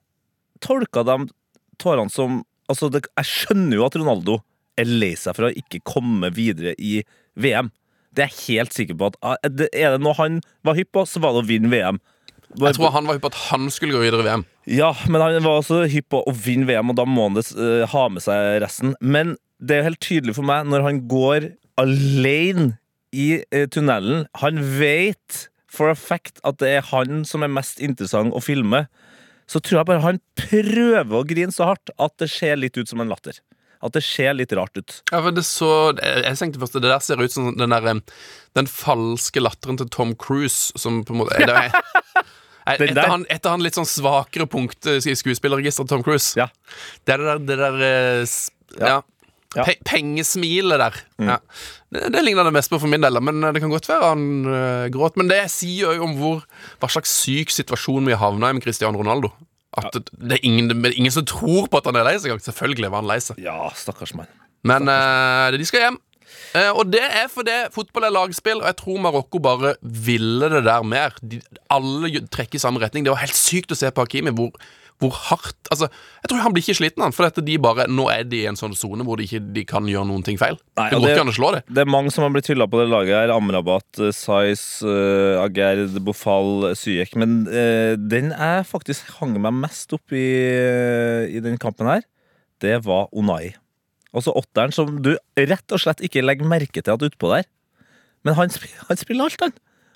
[0.64, 1.18] tolka de
[1.80, 4.38] tårene som Altså, det, jeg skjønner jo at Ronaldo
[4.80, 7.00] er lei seg for å ikke komme videre i
[7.40, 7.68] VM.
[8.16, 11.04] Det er jeg helt sikker på at ah, Er det noe han var hypp på,
[11.06, 12.00] så var det å vinne VM.
[12.58, 14.44] Jeg tror han var hypp på at han skulle gå videre i VM.
[14.70, 17.46] Ja, men han var også hypp på å vinne VM, og da må han det,
[17.54, 18.96] eh, ha med seg resten.
[19.00, 22.74] Men det er jo helt tydelig for meg når han går alene
[23.14, 27.80] i uh, tunnelen Han vet for a fact at det er han som er mest
[27.82, 28.84] interessant å filme.
[29.50, 32.90] Så tror jeg bare han prøver å grine så hardt at det ser litt ut
[32.90, 33.38] som en latter.
[33.80, 34.96] At det ser litt rart ut.
[35.08, 38.02] Ja, for det så Jeg tenkte først Det der ser ut som den der eh,
[38.58, 41.72] Den falske latteren til Tom Cruise, som på en måte det er,
[42.74, 46.34] etter, han, etter han litt sånn svakere punkt i skuespillerregisteret Tom Cruise.
[46.38, 46.50] Ja.
[47.06, 48.90] Det er det der, det der ja.
[48.90, 48.98] Ja.
[49.56, 49.64] Ja.
[49.66, 50.98] Pe pengesmilet der.
[51.18, 51.38] Ja.
[51.90, 54.10] Det, det ligner det mest på for min del, men eh, det kan godt være
[54.12, 55.18] han øh, gråt.
[55.18, 56.44] Men det sier jo om hvor,
[56.78, 59.32] hva slags syk situasjon vi havna i med Cristiano Ronaldo.
[59.78, 62.16] At det, det, er ingen, det er ingen som tror på at han er lei
[62.18, 62.34] seg.
[62.42, 63.38] Selvfølgelig var han lei seg.
[63.42, 64.30] Ja, stakkars mann.
[64.66, 66.00] Men eh, de skal hjem.
[66.58, 70.64] Eh, og det er fordi fotball er lagspill, og jeg tror Marokko bare ville det
[70.66, 71.14] der mer.
[71.22, 71.38] De,
[71.70, 73.06] alle trekker i samme retning.
[73.06, 74.50] Det var helt sykt å se på Hakimi hvor,
[75.00, 75.86] hvor hardt Altså,
[76.20, 77.14] jeg tror han blir ikke sliten, han.
[77.14, 79.62] For dette, de bare, nå er de i en sånn sone hvor de ikke de
[79.68, 80.58] kan gjøre noen ting feil.
[80.80, 81.60] Nei, det går ikke an å slå det.
[81.70, 83.32] Det er mange som har blitt hylla på det laget her.
[83.34, 87.14] Amrabat, eh, Saiz, uh, Agerd, Bofal, Syek.
[87.20, 90.26] Men uh, den jeg faktisk hang meg mest opp i,
[90.58, 92.04] uh, i den kampen her,
[92.60, 93.54] det var Onai.
[94.10, 97.46] Altså åtteren som du rett og slett ikke legger merke til at er utpå der.
[98.26, 98.50] Men han,
[98.90, 99.54] han spiller alt, han.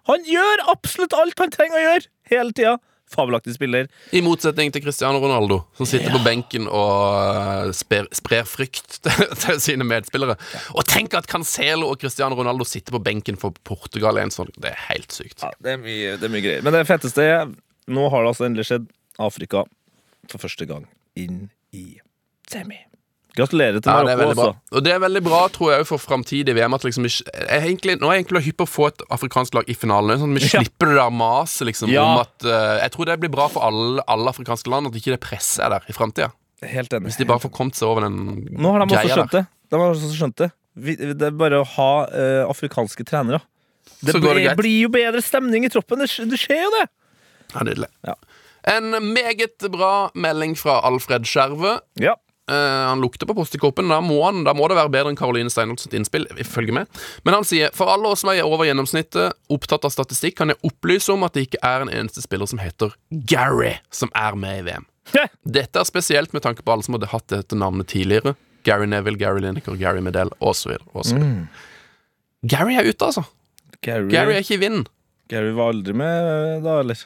[0.09, 2.11] Han gjør absolutt alt han trenger å gjøre!
[2.31, 2.79] Hele tida.
[3.15, 3.89] Fabelaktig spiller.
[4.13, 9.27] I motsetning til Cristiano Ronaldo, som sitter på benken og eh, sper, sprer frykt til,
[9.45, 10.37] til sine medspillere.
[10.75, 14.53] Og tenk at Cancelo og Cristiano Ronaldo sitter på benken for Portugal i en sånn
[14.57, 15.41] Det er helt sykt.
[15.45, 16.67] Ja, det er mye, det er mye greier.
[16.67, 17.47] Men det fetteste er
[17.85, 18.87] Nå har det altså endelig skjedd
[19.21, 19.67] Afrika
[20.31, 20.87] for første gang
[21.21, 21.99] inn i
[22.49, 22.79] semi.
[23.35, 24.51] Gratulerer til Marokko ja, også.
[24.79, 26.75] Og det er veldig bra, tror jeg, for framtidig VM.
[26.77, 29.67] At liksom, jeg egentlig, nå er jeg egentlig hypp på å få et afrikansk lag
[29.71, 30.21] i finalen.
[30.23, 32.05] Sånn at vi slipper det der maset liksom, Ja.
[32.13, 35.17] om at uh, Jeg tror det blir bra for alle, alle afrikanske land at ikke
[35.17, 36.31] det presset er der i framtida.
[36.65, 38.21] Hvis de bare får kommet seg over den
[38.55, 39.49] Nå har de også greia skjønt der.
[39.49, 39.75] det.
[39.75, 40.51] De har også skjønt det.
[40.87, 43.43] Vi- Det er bare å ha uh, afrikanske trenere.
[44.01, 45.99] Det så det blir, jo bedre stemning i troppen.
[46.01, 46.87] Det, det skjer jo det.
[47.55, 47.91] Ja, Nydelig.
[48.07, 48.15] Ja.
[48.75, 51.81] En meget bra melding fra Alfred Skjerve.
[52.01, 52.15] Ja.
[52.51, 53.57] Eh, han lukter på post.
[53.57, 56.27] Da må, han, da må det være bedre enn Caroline Steinholts innspill.
[56.41, 60.37] ifølge meg Men han sier for alle oss som er over gjennomsnittet opptatt av statistikk,
[60.41, 64.13] kan jeg opplyse om at det ikke er en eneste spiller som heter Gary, som
[64.15, 64.89] er med i VM.
[65.45, 68.35] Dette er spesielt med tanke på alle som hadde hatt dette navnet tidligere.
[68.65, 70.77] Gary Neville, Gary Lineker, Gary Medell osv.
[70.95, 71.47] Mm.
[72.49, 73.25] Gary er ute, altså.
[73.85, 74.87] Gary, Gary er ikke i vinden.
[75.29, 77.05] Gary var aldri med da, eller?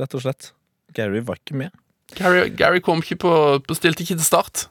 [0.00, 0.52] Rett og slett.
[0.96, 1.76] Gary var ikke med.
[2.18, 3.32] Gary, Gary kom ikke på,
[3.66, 4.66] på Stilte ikke til start.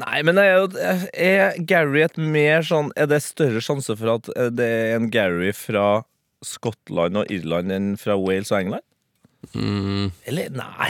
[0.00, 4.30] Nei, men er, jo- er Gary et mer sånn Er det større sjanse for at
[4.38, 6.02] eh, det er en Gary fra
[6.42, 8.86] Skottland og Irland enn fra Wales og England?
[9.52, 10.08] Mm.
[10.26, 10.88] Eller nei.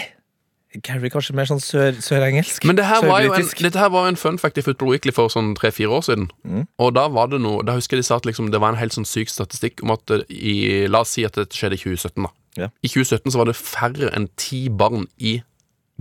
[0.80, 2.64] Gary kanskje mer sånn sør, sørengelsk?
[2.64, 5.12] Men det her var jo en, dette her var en fun fact i Football Weekly
[5.12, 6.30] for sånn tre-fire år siden.
[6.48, 6.64] Mm.
[6.80, 8.80] Og da var det noe Da husker jeg de sa at liksom, det var en
[8.80, 12.22] helt sånn syk statistikk om at i La oss si at dette skjedde i 2017,
[12.24, 12.32] da.
[12.62, 12.68] Ja.
[12.84, 15.40] I 2017 så var det færre enn ti barn i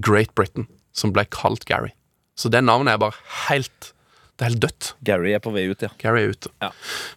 [0.02, 1.94] Great Britain som ble kalt Gary.
[2.36, 3.92] Så det navnet er bare helt
[4.40, 4.88] Det er helt dødt.
[5.06, 5.92] Gary er på vei ut, ja.
[6.02, 6.50] Gary er ute.
[6.64, 6.72] Ja.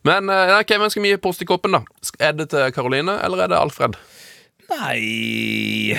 [0.05, 1.81] Men uh, okay, hvem skal vi gi post i koppen, da?
[2.21, 3.97] Er det til Caroline, eller er det Alfred?
[4.69, 5.97] Nei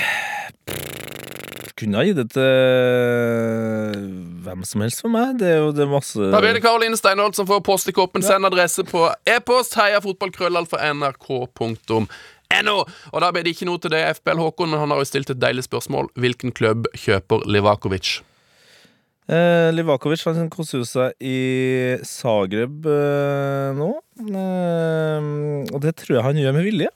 [1.76, 2.46] Kunne ha gitt det til
[4.46, 5.34] hvem som helst for meg.
[5.42, 7.94] Det er jo det er masse Da blir det Karoline Steinholt som får post i
[7.96, 8.24] koppen.
[8.24, 11.98] Send adresse på e-post heiafotballkrøllalfa.nrk.no.
[12.54, 15.30] Og da ble det ikke noe til det FBL Håkon, men han har jo stilt
[15.34, 16.10] et deilig spørsmål.
[16.16, 18.22] Hvilken klubb kjøper Livakovic?
[19.28, 23.90] Eh, Livakovic han koser seg i Zagreb eh, nå.
[24.22, 25.30] Eh,
[25.74, 26.92] og det tror jeg han gjør med vilje.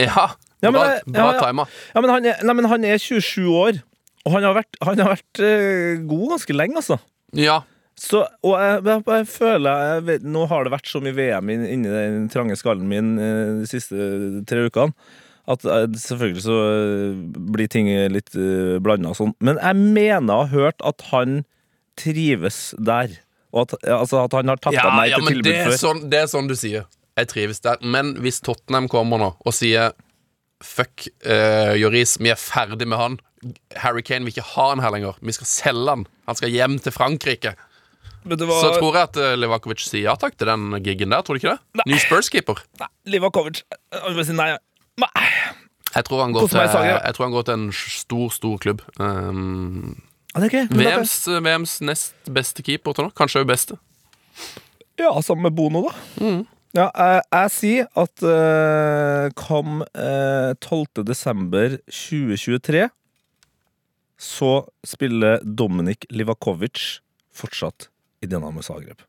[0.00, 0.30] Ja,
[0.64, 1.64] Ja, men bra, det- bra ja, ja.
[1.94, 3.82] Ja, men han er, nei, men han er 27 år,
[4.24, 6.96] og han har vært, han har vært eh, god ganske lenge, altså.
[7.36, 7.58] Ja.
[8.00, 11.52] Så, og jeg, jeg, jeg føler jeg vet, Nå har det vært så mye VM
[11.54, 13.94] inn- inni den trange skallen min eh, de siste
[14.50, 14.90] tre ukene
[15.46, 17.18] at eh, selvfølgelig så eh,
[17.54, 19.34] blir ting litt uh, blanda og sånn.
[19.44, 21.42] Men jeg mener å ha hørt at han
[22.00, 23.12] trives der.
[23.54, 25.76] Og at, altså, at han har tatt Ja, meg ja, til tilbud det før.
[25.82, 26.86] sånn, det er sånn du sier.
[27.20, 27.76] Jeg trives der.
[27.84, 29.92] Men hvis Tottenham kommer nå og sier
[30.64, 33.20] Fuck uh, Joris, vi er ferdig med han.
[33.84, 35.18] Harry Kane vil ikke ha han her lenger.
[35.20, 36.06] Vi skal selge han.
[36.30, 37.52] Han skal hjem til Frankrike.
[38.24, 41.20] Du Så tror jeg at uh, Livakovic sier ja takk til den gigen der.
[41.24, 41.84] Tror du ikke det?
[41.90, 42.62] Ny Spurs-keeper.
[42.80, 44.54] Nei, Livakovic Jeg vil si nei.
[45.02, 45.28] nei.
[45.94, 48.80] Jeg tror til, jeg tror han går til en stor, stor klubb.
[48.98, 49.94] Um.
[50.34, 53.12] Men da- VMs, VMs nest beste keeper til nå.
[53.14, 53.76] Kanskje også beste.
[54.98, 55.94] Ja, sammen med Bono, da.
[56.74, 61.04] Ja, jeg, jeg sier at uh, kom uh, 12.
[61.06, 62.88] desember 2023
[64.24, 64.50] så
[64.86, 66.98] spiller Dominik Livakovic
[67.34, 67.88] fortsatt
[68.24, 69.00] i Dinamo Zagreb.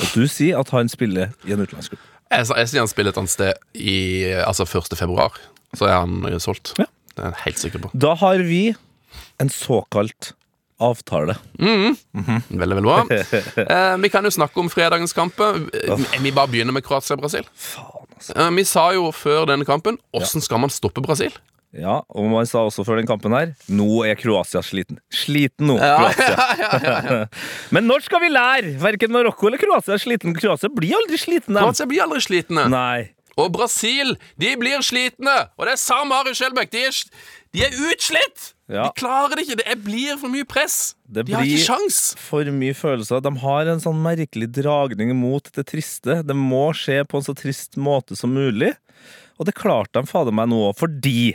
[0.00, 2.00] Og du sier at han spiller i en utenlandsklubb.
[2.32, 3.98] Jeg, jeg sier han spiller et annet sted i
[4.42, 4.96] Altså 1.
[4.98, 5.36] februar.
[5.74, 6.72] Så er han solgt.
[6.80, 6.86] Ja.
[7.14, 7.90] Det er jeg helt sikker på.
[7.94, 8.62] Da har vi
[9.42, 10.32] en såkalt
[10.82, 11.36] avtale.
[11.58, 12.96] Veldig, veldig bra.
[13.64, 15.60] Eh, vi kan jo snakke om fredagens kamper.
[15.78, 17.46] Eh, Vi bare begynner med Kroatia-Brasil.
[17.46, 18.34] Altså.
[18.34, 21.34] Eh, vi sa jo før denne kampen åssen skal man stoppe Brasil?
[21.74, 25.00] Ja, og man sa også før den kampen her Nå er Kroatia sliten.
[25.10, 27.24] Sliten nå, Kroatia.
[27.74, 28.76] Men når skal vi lære?
[28.82, 30.36] Verken Marokko eller Kroatia er sliten.
[30.38, 31.62] Kroatia blir aldri sliten, dem.
[31.64, 32.68] Kroatia blir aldri slitne.
[32.70, 33.10] Nei.
[33.34, 35.32] Og Brasil, de blir slitne!
[35.58, 36.68] Og det sa Marius Skjelbæk.
[36.70, 38.52] De, er- de er utslitt!
[38.70, 38.84] Ja.
[38.86, 39.56] De klarer det ikke.
[39.64, 40.76] Det blir for mye press.
[41.10, 41.98] Det de har ikke sjans.
[42.22, 43.18] For mye følelser.
[43.26, 46.20] De har en sånn merkelig dragning mot det triste.
[46.24, 48.70] Det må skje på en så trist måte som mulig.
[49.34, 51.34] Og det klarte de fader meg nå òg, fordi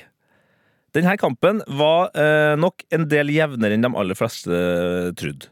[0.95, 5.51] denne kampen var eh, nok en del jevnere enn de aller fleste eh, trodde.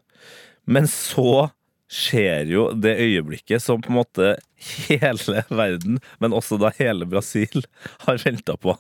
[0.68, 1.50] Men så
[1.88, 4.34] skjer jo det øyeblikket som på en måte
[4.90, 7.64] hele verden, men også da hele Brasil,
[8.06, 8.76] har venta på.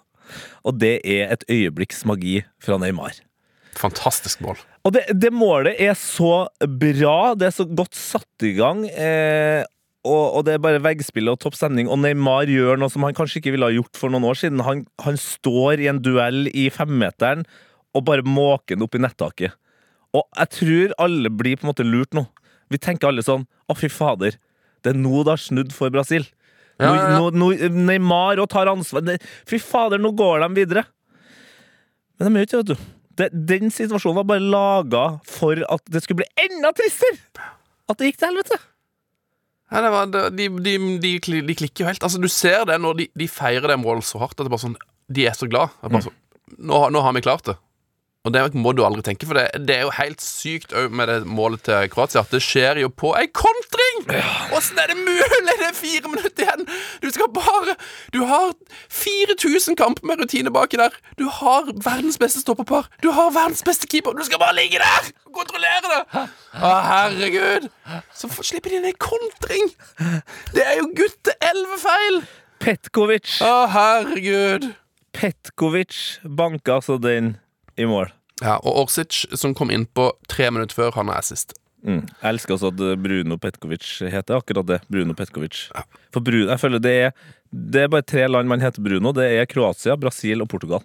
[0.68, 3.22] Og det er et øyeblikks magi fra Neymar.
[3.78, 4.60] Fantastisk mål.
[4.88, 8.84] Og det, det målet er så bra, det er så godt satt i gang.
[8.90, 9.64] Eh,
[10.08, 11.90] og, og det er bare veggspill og topp stemning.
[11.92, 14.64] Og Neymar gjør noe som han kanskje ikke ville ha gjort for noen år siden.
[14.66, 17.46] Han, han står i en duell i femmeteren
[17.98, 19.56] og bare måker den opp i nettaket.
[20.16, 22.26] Og jeg tror alle blir på en måte lurt nå.
[22.72, 24.36] Vi tenker alle sånn Å, fy fader.
[24.84, 26.26] Det er nå det har snudd for Brasil.
[26.78, 29.04] Nå, Ja, ja, nå, Neymar og tar ansvar.
[29.50, 30.84] Fy fader, nå går de videre.
[32.18, 32.94] Men de gjør ikke det, vet du.
[33.18, 37.18] Det, den situasjonen var bare laga for at det skulle bli enda tristere!
[37.90, 38.60] At det gikk til helvete.
[39.68, 41.10] Ja, det var, de, de, de,
[41.44, 42.04] de klikker jo helt.
[42.06, 44.38] Altså, du ser det når de, de feirer det målet så hardt.
[44.40, 44.78] At det bare sånn,
[45.12, 45.74] de er så glad.
[45.82, 46.20] Det er bare sånn,
[46.72, 47.58] nå, nå har vi klart det.
[48.28, 51.22] Og det må du aldri tenke, for det, det er jo helt sykt med det
[51.32, 52.26] målet til Kroatia.
[52.26, 54.02] At det skjer jo på ei kontring!
[54.58, 55.44] Åssen er det mulig?
[55.48, 56.66] Det er fire minutter igjen!
[57.02, 57.78] Du skal bare
[58.14, 58.52] Du har
[58.94, 60.96] 4000 kamper med rutine baki der.
[61.20, 62.92] Du har verdens beste stopperpar.
[63.04, 64.14] Du har verdens beste keeper.
[64.18, 66.28] Du skal bare ligge der og kontrollere det!
[66.58, 67.70] Å, herregud!
[68.16, 69.72] Så slipper de inn ei kontring!
[70.54, 72.22] Det er jo gutte 11 feil!
[72.64, 74.72] Petkovic Å, herregud.
[75.16, 77.38] Petkovic banker altså den
[77.78, 78.10] i mål.
[78.44, 81.56] Ja, og Orsic, som kom inn på tre minutter før, han er assist.
[81.88, 82.04] Mm.
[82.10, 84.80] Jeg elsker også at Bruno Petkovic heter akkurat det.
[84.92, 85.68] Bruno Petkovic.
[86.14, 87.12] For Bruno, jeg føler det er,
[87.54, 89.14] det er bare tre land man heter Bruno.
[89.16, 90.84] Det er Kroatia, Brasil og Portugal.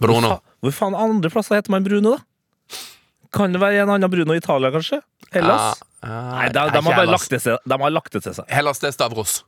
[0.00, 0.36] Bruno.
[0.38, 2.78] Fa- Hvor faen andre plasser heter man Bruno, da?
[3.34, 5.02] Kan det være en annen Bruno i Italia, kanskje?
[5.34, 5.82] Hellas?
[6.02, 8.46] Nei, de, de, har bare lagt det til, de har lagt det til seg.
[8.54, 9.40] Hellas, det er Stavros.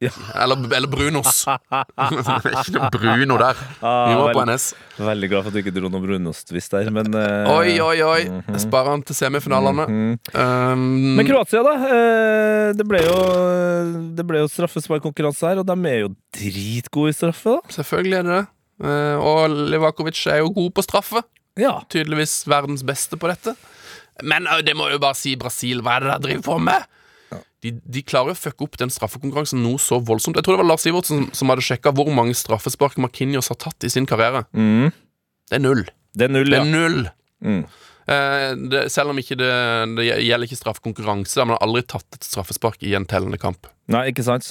[0.00, 0.08] Ja.
[0.42, 1.42] Eller, eller Brunos.
[1.50, 3.58] ikke noe Bruno der.
[3.80, 4.44] Vi var på.
[4.48, 4.64] NS.
[5.00, 8.20] Veldig glad for at du ikke dro noe brunost-twist der, men uh, Oi, oi, oi.
[8.24, 9.84] Jeg sparer han til semifinalene.
[10.32, 10.86] Um,
[11.18, 11.74] Men Kroatia, da.
[11.84, 13.18] eh, Det ble jo,
[14.16, 17.74] det ble jo straffesparkkonkurranse her, og de er jo dritgode i straffe, da.
[17.76, 18.46] selvfølgelig er det det.
[18.80, 21.20] Eh, og Livakovic er jo god på straffe.
[21.60, 21.74] Ja.
[21.92, 23.52] Tydeligvis verdens beste på dette.
[24.24, 25.84] Men det må jo bare si Brasil.
[25.84, 26.88] Hva er det de driver på med?
[27.60, 30.38] De, de klarer å fucke opp den straffekonkurransen noe så voldsomt.
[30.38, 33.60] Jeg tror det var Lars Sivertsen som, som hadde sjekka hvor mange straffespark Markinios har
[33.60, 34.46] tatt i sin karriere.
[34.56, 34.90] Mm.
[35.50, 35.84] Det er null.
[36.16, 37.04] Det er null, Det er null.
[37.44, 37.62] Mm.
[38.10, 39.50] Eh, det, selv om ikke det,
[39.94, 43.68] det gjelder ikke straffekonkurranse, men man har aldri tatt et straffespark i en tellende kamp.
[43.90, 44.48] Nei, ikke sant?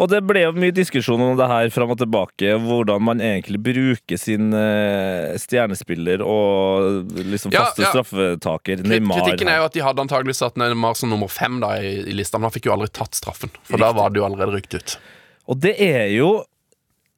[0.00, 3.60] Og det ble jo mye diskusjon om det her fram og tilbake, hvordan man egentlig
[3.62, 7.90] bruker sin uh, stjernespiller og liksom faste ja.
[7.92, 9.22] straffetaker, Neymar.
[9.22, 12.16] Kritikken er jo at de hadde antagelig satt Neymar som nummer fem da i, i
[12.16, 13.52] lista, men han fikk jo aldri tatt straffen.
[13.68, 14.96] For da var det jo allerede rykt ut.
[15.50, 16.32] Og det er jo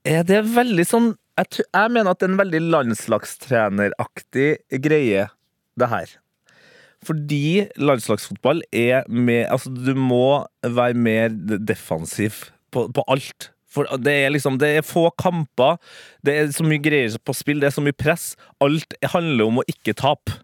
[0.08, 4.48] er det veldig sånn jeg, jeg mener at det er en veldig landslagstreneraktig
[4.84, 5.28] greie,
[5.78, 6.18] det her.
[7.02, 12.30] Fordi landslagsfotball er med Altså, du må være mer defensiv
[12.70, 13.50] på, på alt.
[13.72, 15.80] For det er liksom Det er få kamper,
[16.24, 18.34] det er så mye greier på spill, det er så mye press.
[18.60, 20.38] Alt handler om å ikke tape.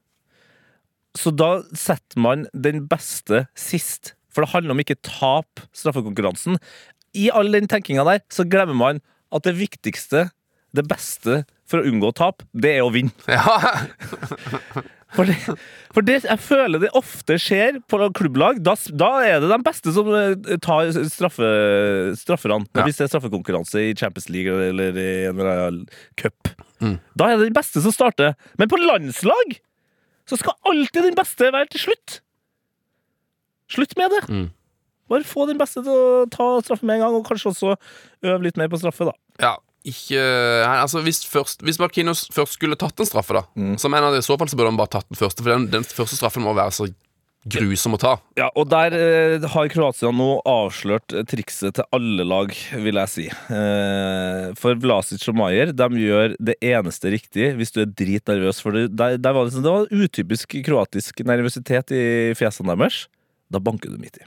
[1.19, 4.15] Så da setter man den beste sist.
[4.33, 6.59] For det handler om ikke tape straffekonkurransen.
[7.17, 9.01] I all den tenkinga der, så glemmer man
[9.35, 10.29] at det viktigste,
[10.77, 13.13] det beste for å unngå tap, det er å vinne.
[13.29, 14.85] Ja,
[15.17, 15.39] For det,
[15.97, 18.59] for det jeg føler det ofte skjer på klubblag.
[18.61, 21.49] Da, da er det de beste som eh, tar straffe,
[22.21, 22.67] strafferne.
[22.77, 22.85] Ja.
[22.85, 25.87] Hvis det er straffekonkurranse i Champions League eller i en eller annen
[26.21, 26.53] cup.
[26.85, 26.99] Mm.
[27.17, 28.37] Da er det den beste som starter.
[28.61, 29.57] Men på landslag
[30.29, 32.19] så skal alltid den beste være til slutt.
[33.73, 34.23] Slutt med det.
[34.29, 34.47] Mm.
[35.09, 37.79] Bare få den beste til å ta straffe med en gang, og kanskje også
[38.29, 39.17] øve litt mer på straffe, da.
[39.41, 39.57] ja
[39.91, 40.21] ikke
[40.65, 44.25] nei, Altså Hvis, først, hvis Markinos først skulle tatt en straffe, da Så mener jeg
[44.25, 45.43] i så fall så burde han bare tatt den første.
[45.45, 46.89] For den, den første straffen må være så
[47.49, 48.11] grusom å ta.
[48.37, 52.51] Ja, og der eh, har Kroatia nå avslørt eh, trikset til alle lag,
[52.83, 53.25] vil jeg si.
[53.55, 58.61] Eh, for Vlasic og Maier de gjør det eneste riktig hvis du er dritnervøs.
[58.61, 62.03] For det, der, der var det, sånn- det var utypisk kroatisk nervøsitet i
[62.37, 63.07] fjesene deres.
[63.49, 64.27] Da banker du midt i.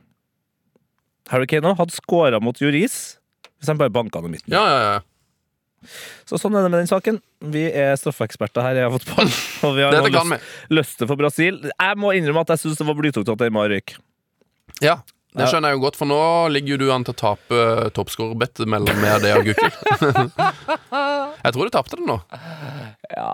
[1.29, 3.17] Harry Kane hadde skåra mot Juris
[3.61, 4.49] hvis han bare banka den midten.
[4.55, 4.99] Ja, ja, ja
[6.29, 7.21] Så sånn er det med den saken.
[7.53, 9.31] Vi er straffeeksperter her i fotball.
[9.67, 11.57] Og vi har Dette nå lyst, lyst for Brasil.
[11.71, 13.97] Jeg må innrømme at jeg syns det var blytungt at Eymar røyk.
[14.81, 14.99] Ja,
[15.31, 16.19] det skjønner jeg jo godt, for nå
[16.51, 19.77] ligger jo du an til å tape uh, toppskårerbettet mellom meg og det og Gukild.
[21.45, 22.17] jeg tror du tapte det nå.
[23.13, 23.29] Ja,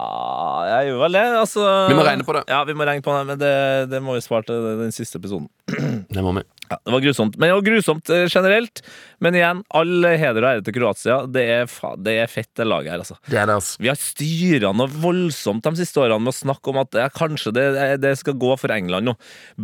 [0.70, 1.24] jeg gjør vel det.
[1.40, 2.44] Altså, Vi må regne på det.
[2.54, 3.56] Ja, vi må regne på det, men det,
[3.90, 5.50] det må vi spare til den siste episoden.
[6.14, 6.46] Det må vi.
[6.68, 7.38] Ja, det var grusomt.
[7.38, 8.82] Men det var grusomt eh, generelt.
[9.24, 11.20] Men igjen, all heder og ære til Kroatia.
[11.32, 13.18] Det er, det er fett, det laget her, altså.
[13.28, 13.84] Det er det, altså.
[13.84, 17.56] Vi har styra noe voldsomt de siste årene med å snakke om at ja, kanskje
[17.56, 17.68] det,
[18.04, 19.16] det skal gå for England nå.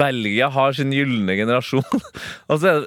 [0.04, 2.06] Belgia har sin gylne generasjon.
[2.52, 2.80] altså,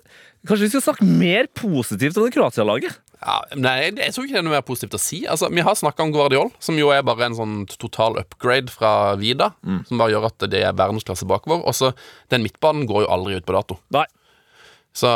[0.46, 2.96] kanskje vi skal snakke mer positivt om det Kroatia-laget?
[3.22, 5.26] Ja, nei, det- jeg tror ikke det er noe mer positivt å si.
[5.26, 9.16] Altså, Vi har snakka om Guardiol, som jo er bare en sånn total upgrade fra
[9.16, 9.55] Vida.
[9.88, 11.64] Som bare gjør at det er verdensklasse bakover.
[11.66, 11.94] Og så
[12.29, 13.79] Den midtbanen går jo aldri ut på dato.
[13.90, 14.05] Nei.
[14.97, 15.11] Så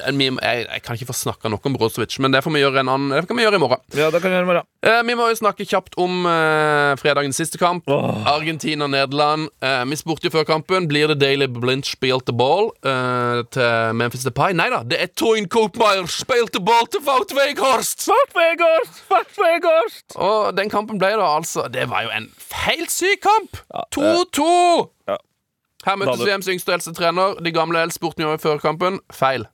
[0.00, 2.62] jeg, vi- jeg, jeg kan ikke få snakka nok om Brozovic, men det får vi
[2.64, 3.80] annen Det kan vi gjøre i morgen.
[3.92, 4.66] Ja, det kan vi gjøre i morgen.
[4.82, 7.84] Eh, vi må jo snakke kjapt om eh, fredagens siste kamp.
[7.92, 8.22] Oh.
[8.30, 9.50] Argentina-Nederland.
[9.60, 13.94] Eh, vi spurte jo før kampen Blir det Daily Blind spilt the ball eh, til
[14.00, 14.56] Memphis Depay.
[14.56, 18.06] Nei da, det er Toyn Copemeyer spilt the ball til Wout Weghorst!
[18.08, 19.02] Fout Weghorst!
[19.10, 20.16] Fout Weghorst!
[20.16, 22.30] Og den kampen ble da altså Det var jo en
[22.64, 23.60] helt syk kamp!
[23.94, 24.48] 2-2!
[25.12, 25.18] ja.
[25.86, 27.38] Her møttes VMs yngste og eldste trener.
[27.44, 28.98] De gamle eldste spurte over før kampen.
[29.14, 29.46] Feil.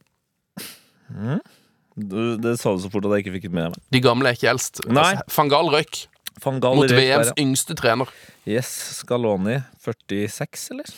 [1.94, 3.82] Du, det sa du så fort at jeg ikke fikk det med meg.
[3.94, 4.82] De gamle er ikke eldst.
[4.88, 5.12] Nei.
[5.20, 6.00] Altså, røyk.
[6.44, 7.36] van Gaal Mot røyk VMs der, ja.
[7.44, 8.10] yngste trener.
[8.48, 10.90] Yes, Scaloni 46, eller?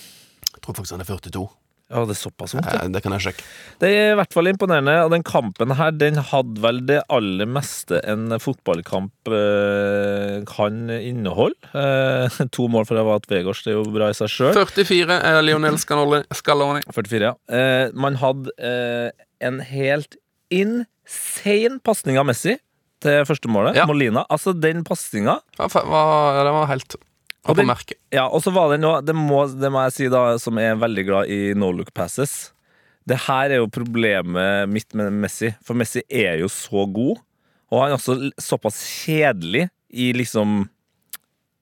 [0.54, 1.44] Jeg tror faktisk han er 42.
[1.86, 2.80] Ja, det er såpass vondt, ja.
[2.82, 3.44] Eh, Det kan jeg sjekke.
[3.78, 7.46] Det er i hvert fall imponerende, og den kampen her, den hadde vel det aller
[7.46, 11.54] meste en fotballkamp eh, kan inneholde.
[11.70, 14.52] Eh, to mål for Avat Vegårs, det er jo bra i seg sjøl.
[14.74, 16.24] 44 er Lionel Scaloni.
[16.34, 16.82] Scaloni.
[16.90, 17.34] 44, ja.
[17.54, 19.10] Eh, man hadde eh,
[19.46, 20.18] en helt
[20.50, 22.56] insane pasning av Messi
[23.04, 23.76] til første målet.
[23.78, 23.86] Ja.
[23.86, 24.24] Molina.
[24.32, 26.96] Altså, den pasninga Ja, ja, det var helt
[27.46, 27.98] Og på merket.
[28.14, 30.78] Ja, og så var det noe det må, det må jeg si, da, som er
[30.80, 32.50] veldig glad i no look passes.
[33.06, 37.20] Det her er jo problemet mitt med Messi, for Messi er jo så god.
[37.70, 40.64] Og han er også såpass kjedelig i liksom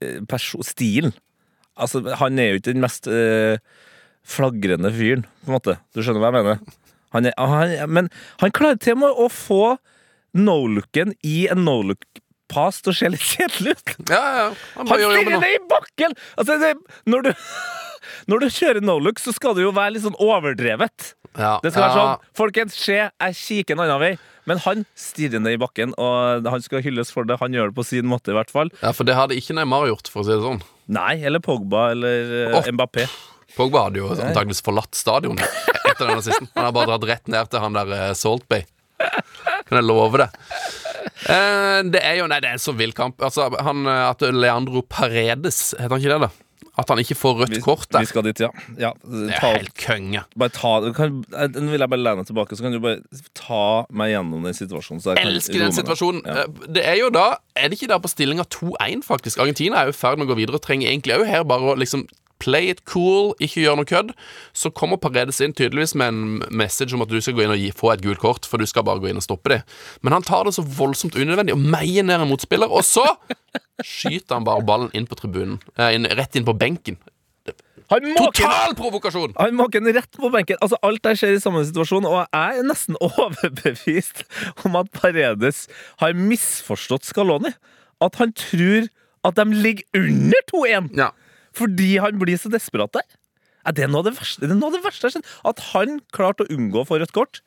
[0.01, 1.13] eh, stilen.
[1.75, 3.57] Altså, han er jo ikke den mest øh,
[4.25, 5.77] flagrende fyren, på en måte.
[5.93, 6.81] Du skjønner hva jeg mener?
[7.15, 8.09] Han er, han, men
[8.41, 9.63] han klarer til og med å få
[10.35, 13.95] no-looken i en no-look-pass til og ser litt kjedelig ut.
[14.11, 14.45] Ja, ja.
[14.75, 16.15] Han Han stirrer ned i bakken!
[16.37, 16.75] Altså, det,
[17.09, 17.49] når, du,
[18.31, 21.13] når du kjører no-look, så skal du jo være litt sånn overdrevet.
[21.35, 21.57] Ja.
[21.63, 24.13] Det skal være sånn Folkens, se, jeg kikker en annen vei.
[24.45, 27.39] Men han stirrer ned i bakken, og han skal hylles for det.
[27.41, 28.69] Han gjør det på sin måte, i hvert fall.
[28.83, 30.61] Ja, for det hadde ikke Neymar gjort, for å si det sånn.
[30.93, 32.69] Nei, eller Pogba eller oh.
[32.77, 33.07] Mbappé.
[33.55, 36.49] Pogba hadde jo antakeligvis forlatt stadion etter den assisten.
[36.53, 38.67] Han har bare dratt rett ned til han der eh, Salt Bay.
[39.65, 40.29] Kan jeg love det.
[41.05, 43.21] Eh, det er jo Nei, det er en så vill kamp.
[43.23, 46.31] Altså, han, eh, at Leandro Paredes, heter han ikke det, da?
[46.75, 48.03] At han ikke får rødt kort der.
[48.03, 48.49] vi skal dit, ja.
[48.79, 50.25] ja Det er helt konge.
[50.35, 52.99] bare ta, kan, eh, vil jeg bare lene tilbake, så kan du bare
[53.37, 55.03] ta meg gjennom den situasjonen.
[55.03, 56.21] Så jeg Elsker den situasjonen.
[56.27, 56.45] Ja.
[56.67, 59.39] Det er jo da Er det ikke der på stillinga 2-1, faktisk?
[59.39, 61.71] Argentina er jo i ferd med å gå videre og trenger egentlig òg her bare
[61.71, 62.03] å liksom
[62.43, 64.11] Play it cool, ikke gjør noe kødd.
[64.55, 67.61] Så kommer Paredes inn tydeligvis med en message om at du skal gå inn og
[67.61, 69.61] gi, få et gult kort, for du skal bare gå inn og stoppe det.
[70.03, 73.05] Men han tar det så voldsomt unødvendig og meier ned en motspiller, og så
[73.83, 75.59] skyter han bare ballen inn på tribunen.
[75.79, 76.99] Eh, inn, rett inn på benken.
[77.85, 79.35] Total provokasjon!
[79.37, 80.57] Han måker den rett på benken.
[80.63, 84.23] Altså, alt der skjer i samme situasjon, og jeg er nesten overbevist
[84.65, 85.65] om at Paredes
[86.01, 87.53] har misforstått Scaloni.
[88.03, 88.89] At han tror
[89.25, 91.11] at de ligger under 2-1 Ja.
[91.55, 93.07] Fordi han blir så desperat der.
[93.65, 95.15] Ja, det er noe av det verste, det er noe av det verste jeg har
[95.17, 95.29] skjedd?
[95.49, 97.41] At han klarte å unngå å få rødt kort.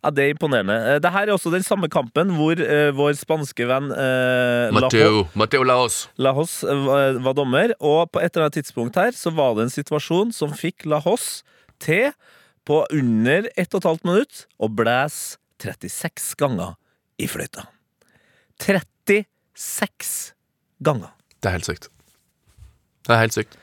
[0.00, 0.76] Ja, Det er imponerende.
[0.94, 4.72] Eh, Det her er også den samme kampen hvor uh, vår spanske venn uh, Mateo,
[4.72, 6.08] Matteo, Matteo Laos.
[6.16, 9.76] Lahos var, var dommer, og på et eller annet tidspunkt her så var det en
[9.76, 11.42] situasjon som fikk Lahos
[11.78, 12.14] til
[12.64, 16.76] på under 1 12 minutt å blæse 36 ganger
[17.20, 17.68] i fløyta.
[18.60, 20.32] 36
[20.80, 21.12] ganger.
[21.40, 21.92] Det er helt sykt.
[23.06, 23.56] Det er helt sykt.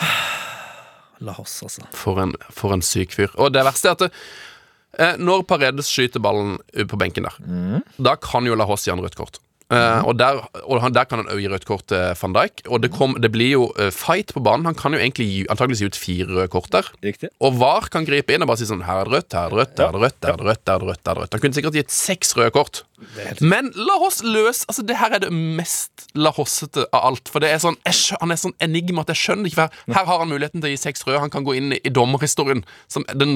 [1.26, 1.86] La oss, altså.
[1.96, 3.32] For en, for en syk fyr.
[3.40, 4.10] Og det verste er at det,
[5.00, 6.58] eh, når Paredes skyter ballen
[6.90, 7.38] på benken der,
[7.96, 9.40] da kan jo Lahos gi han rødt kort.
[9.66, 12.62] Eh, og der, og han, der kan han òg gi rødt kort til van Dijk.
[12.70, 14.68] Og det, kom, det blir jo eh, fight på banen.
[14.68, 16.90] Han kan jo egentlig gi, antageligvis gi ut fire røde kort der.
[17.02, 17.32] Riktig.
[17.42, 19.56] Og VAR kan gripe inn og bare si sånn Her er det rødt, her er
[19.56, 20.62] det rødt, her er det rødt, her er det rødt.
[20.66, 22.82] her er det rødt, her er det rødt Han kunne sikkert gitt seks røde kort.
[23.44, 27.28] Men la oss løse Altså, det her er det mest lahossete av alt.
[27.28, 30.08] For det er sånn jeg Han er sånn enigma at jeg skjønner ikke her, her
[30.08, 31.18] har han muligheten til å gi seks røde.
[31.26, 32.62] Han kan gå inn i, i dommerhistorien
[32.92, 33.34] som den,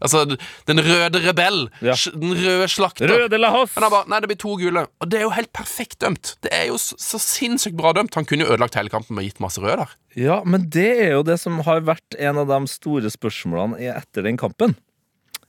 [0.00, 0.24] altså,
[0.66, 1.66] den røde rebell.
[1.84, 1.94] Ja.
[2.16, 3.12] Den røde slakter.
[3.12, 3.76] Røde Lahos!
[3.76, 4.86] Men han bare Nei, det blir to gule.
[5.02, 5.65] Og det er jo helt perfekt
[6.02, 6.34] dømt.
[6.44, 8.14] Det er jo så, så sinnssykt bra dømt.
[8.14, 9.96] Han kunne jo ødelagt hele kampen med gitt masse røde der.
[10.16, 14.26] Ja, men det er jo det som har vært en av de store spørsmålene etter
[14.26, 14.76] den kampen.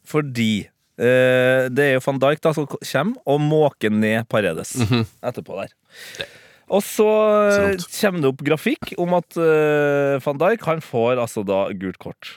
[0.07, 5.61] Fordi eh, det er jo van Dijk da som kommer og måker ned Paredes etterpå
[5.61, 5.73] der.
[6.67, 7.07] Og så
[7.53, 11.67] Så eh, kommer det opp grafikk om at eh, van Dijk han får altså da
[11.79, 12.35] gult kort.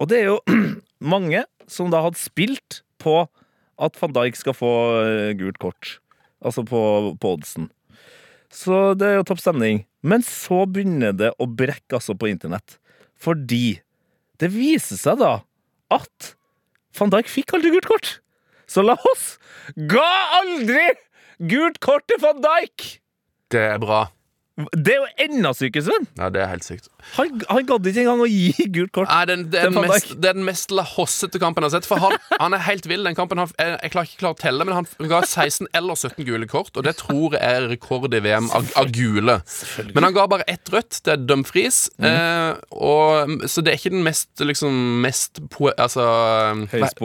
[0.00, 0.40] Og det er jo
[1.14, 3.22] mange som da hadde spilt på
[3.80, 5.98] at van Dijk skal få eh, gult kort.
[6.40, 6.80] Altså på,
[7.20, 7.68] på oddsen.
[8.50, 9.84] Så det er jo topp stemning.
[10.02, 12.78] Men så begynner det å brekke altså på internett.
[13.20, 13.80] Fordi
[14.40, 15.40] det viser seg da
[15.92, 16.32] at
[16.98, 18.14] van Dijk fikk aldri gult kort.
[18.70, 19.34] Så la oss
[19.90, 20.08] ga
[20.40, 20.86] aldri
[21.50, 22.88] gult kort til van Dijk!
[23.50, 24.04] Det er bra.
[24.74, 26.06] Det er jo enda sykere, Sven.
[26.18, 26.90] Ja, det er helt sykt.
[27.16, 29.10] Han, han gadd ikke engang å gi gult kort.
[29.10, 31.88] Nei, den, det, er den mest, det er den mest lahossete kampen jeg har sett.
[31.88, 33.04] For han, han er helt vill.
[33.06, 35.98] Den kampen han, jeg, jeg klarer ikke klare å telle, men han ga 16 eller
[35.98, 39.38] 17 gule kort, og det tror jeg er rekord i VM av, av gule.
[39.94, 41.00] Men han ga bare ett rødt.
[41.06, 41.82] Det er Dumfries.
[42.00, 42.08] Mm.
[42.10, 45.70] Eh, og, så det er ikke den mest liksom mest po...
[45.70, 46.04] Altså
[46.70, 46.98] Høyest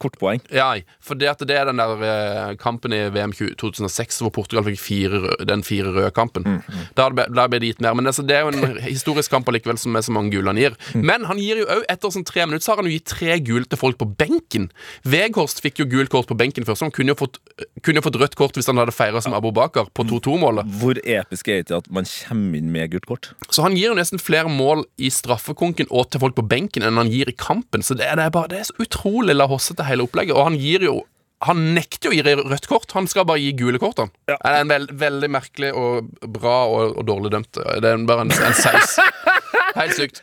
[0.00, 0.42] kortpoeng.
[0.54, 0.70] ja,
[1.04, 5.22] for det, det er den der eh, kampen i VM 2006 hvor Portugal fikk fire,
[5.48, 6.46] den fire røde kampen.
[6.46, 6.88] Mhm.
[6.98, 7.96] Da ble ble det gitt mer.
[7.98, 10.60] Men altså, det er jo en historisk kamp allikevel som er så mange gule han
[10.60, 10.76] gir.
[10.96, 13.38] Men han gir jo òg, etter sånn tre minutter, så har han jo gitt tre
[13.44, 14.68] gule til folk på benken.
[15.08, 17.38] Veghorst fikk jo gult kort på benken først, så han kunne jo fått,
[17.86, 20.68] kunne jo fått rødt kort hvis han hadde feira som Abu Bakar på 2-2-målet.
[20.80, 23.30] Hvor episk er det ikke at man kommer inn med gult kort?
[23.50, 27.00] Så han gir jo nesten flere mål i straffekonken og til folk på benken enn
[27.00, 27.84] han gir i kampen.
[27.84, 30.36] Så det er, det er bare det er så utrolig la hossete hele opplegget.
[30.36, 30.98] Og han gir jo
[31.46, 33.98] han nekter jo å gi rødt kort, han skal bare gi gule kort.
[34.02, 34.10] Han.
[34.26, 34.36] Ja.
[34.42, 37.52] Det er en veld, veldig merkelig og bra og, og dårlig dømt.
[37.82, 38.96] Det er bare en, en saus.
[39.78, 40.22] Helt sykt.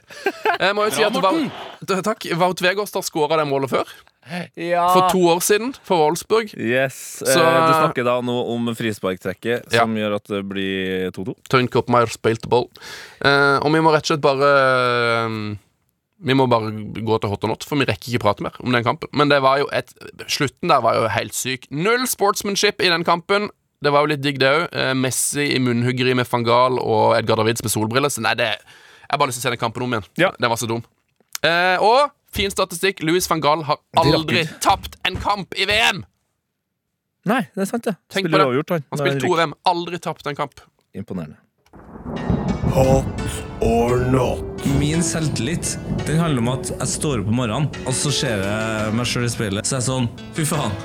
[0.60, 2.26] Jeg må jo si at Wout- Takk.
[2.36, 3.88] Wout Weghorst har skåra det målet før.
[4.26, 6.50] For to år siden, for Wolfsburg.
[6.58, 9.84] Yes, Så- eh, Du snakker da nå om frisparktrekket, Ja.
[9.86, 11.36] som gjør at det blir 2-2.
[11.48, 12.68] Tøyen Koppmeier spilte ball.
[13.22, 14.50] Eh, og vi må rett og slett bare
[16.24, 16.72] Vi må bare
[17.04, 19.10] gå til hot or not, for vi rekker ikke prate mer om den kampen.
[19.12, 19.92] Men det var jo et
[20.32, 21.68] Slutten der var jo helt syk.
[21.76, 23.50] Null sportsmanship i den kampen.
[23.84, 24.64] Det var jo litt digg, det òg.
[24.72, 28.14] Eh, Messi i munnhuggeri med van Gaal og Edgar Davids med solbriller.
[28.14, 28.56] Så nei, det
[29.06, 30.08] Jeg bare lyst til å se den kampen om igjen.
[30.18, 30.32] Ja.
[30.40, 30.82] Den var så dum.
[31.46, 33.04] Eh, og fin statistikk.
[33.06, 36.06] Louis van Gaal har aldri tapt en kamp i VM!
[37.26, 37.96] Nei, det er sant, det.
[38.14, 38.46] Tenk på det.
[38.70, 38.88] han.
[38.94, 40.62] Han spilte to VM, aldri tapt en kamp.
[40.96, 42.35] Imponerende.
[42.76, 43.06] Hot
[43.62, 44.66] or not?
[44.80, 48.90] Min selvtillit Den handler om at jeg står opp om morgenen, og så ser jeg
[48.98, 49.70] meg sjøl i speilet.
[49.70, 50.76] Så er jeg sånn Fy faen.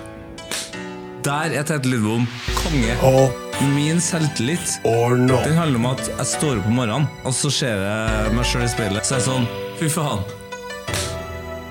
[1.27, 2.29] Der er Tete Lidbom
[2.61, 2.95] konge.
[3.03, 5.43] Hot Min selvtillit or not?
[5.43, 8.69] Den handler om at jeg står opp om morgenen, og så ser jeg meg sjøl
[8.69, 9.11] i speilet.
[9.11, 9.51] Så er jeg sånn
[9.83, 10.23] Fy faen.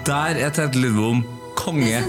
[0.09, 1.23] Der er Tete Lidbom
[1.59, 1.99] konge.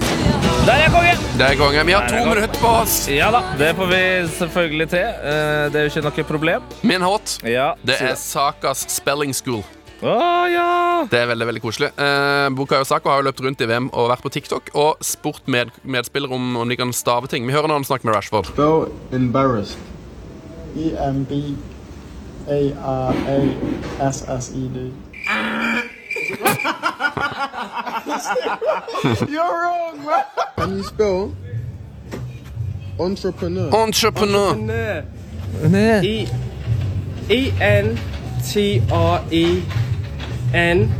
[0.66, 1.16] Der er konge!
[1.40, 1.82] Der er konge.
[1.88, 2.94] Vi har to minutter på oss.
[3.10, 4.00] Ja da, det får vi
[4.38, 5.06] selvfølgelig til.
[5.32, 6.70] Eh, Det er jo ikke noe problem.
[6.86, 7.38] Min hot.
[7.44, 9.62] Ja, Det er Sakas Spelling School.
[10.00, 10.12] Å
[10.48, 10.68] ja!
[11.12, 11.90] Det er veldig veldig koselig.
[12.00, 15.44] Eh, Bukayo Saka har jo løpt rundt i VM og vært på TikTok og spurt
[15.50, 17.44] med, medspillere om, om de kan stave ting.
[17.44, 18.48] Vi hører når han snakker med Rashford.
[18.54, 19.76] Spell embarrassed.
[20.76, 20.94] E
[29.28, 30.24] You're wrong, man.
[30.56, 31.34] Can you spell
[32.98, 33.70] entrepreneur?
[33.74, 35.04] Entrepreneur.
[36.02, 36.28] E
[37.28, 37.98] E N
[38.44, 39.62] T R E
[40.52, 40.90] N.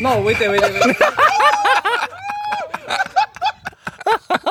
[0.00, 0.72] No, wait there, wait there.
[0.72, 1.08] Wait there.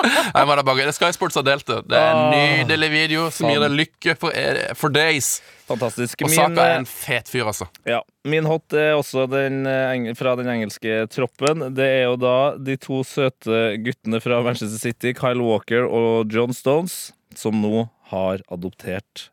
[0.02, 1.80] Nei, var det bare Det Sky Sports har delt det.
[1.92, 4.36] Det er en nydelig video som gir deg lykke for,
[4.80, 5.36] for days.
[5.72, 6.24] Fantastisk.
[6.26, 7.68] Og Saka er eh, en fet fyr, altså.
[7.88, 11.68] Ja, Min hot er også den, eh, fra den engelske troppen.
[11.78, 16.56] Det er jo da de to søte guttene fra Manchester City, Kyle Walker og John
[16.58, 19.30] Stones, som nå har adoptert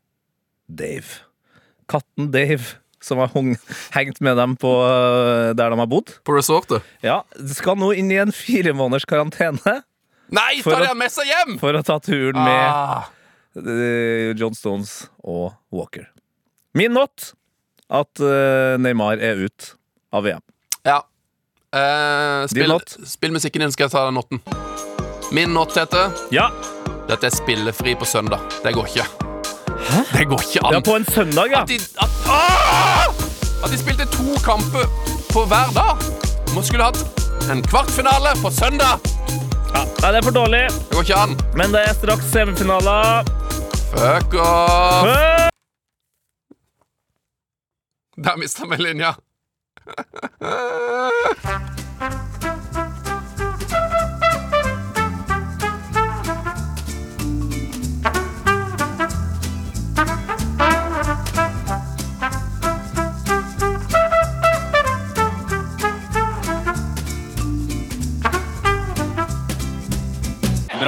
[0.68, 1.24] Dave.
[1.88, 3.32] Katten Dave, som har
[3.94, 6.14] hengt med dem på eh, der de har bodd.
[6.26, 6.86] På resortet.
[7.04, 7.22] Ja,
[7.54, 9.80] Skal nå inn i en fire måneders karantene
[10.30, 11.58] Nei, tar jeg med seg hjem!
[11.60, 13.06] for å ta turen med Ah.
[13.56, 16.08] eh, John Stones og Walker.
[16.74, 17.32] Min not
[17.90, 19.70] at eh, Neymar er ut
[20.12, 20.42] av VM.
[20.84, 20.98] Ja.
[21.72, 22.74] Eh, spill,
[23.08, 24.40] spill musikken din, skal jeg ta den noten.
[25.32, 26.50] Min not heter Ja,
[27.08, 28.40] Dette er spillefri på søndag.
[28.64, 29.04] Det går ikke.
[29.88, 30.02] Hæ?
[30.12, 30.74] Det går ikke an.
[30.76, 31.62] ja på en søndag, ja.
[31.62, 33.08] At de, at, Ah!
[33.64, 34.84] at de spilte to kamper
[35.32, 35.96] på hver dag.
[36.54, 37.00] Man skulle hatt
[37.50, 39.00] en kvartfinale på søndag.
[40.02, 41.32] Nei, det er for dårlig, Det går ikke an.
[41.58, 42.96] men det er straks semifinale.
[43.92, 45.06] Fuck off.
[45.08, 45.52] Fuck!
[48.24, 49.12] Der mista vi linja.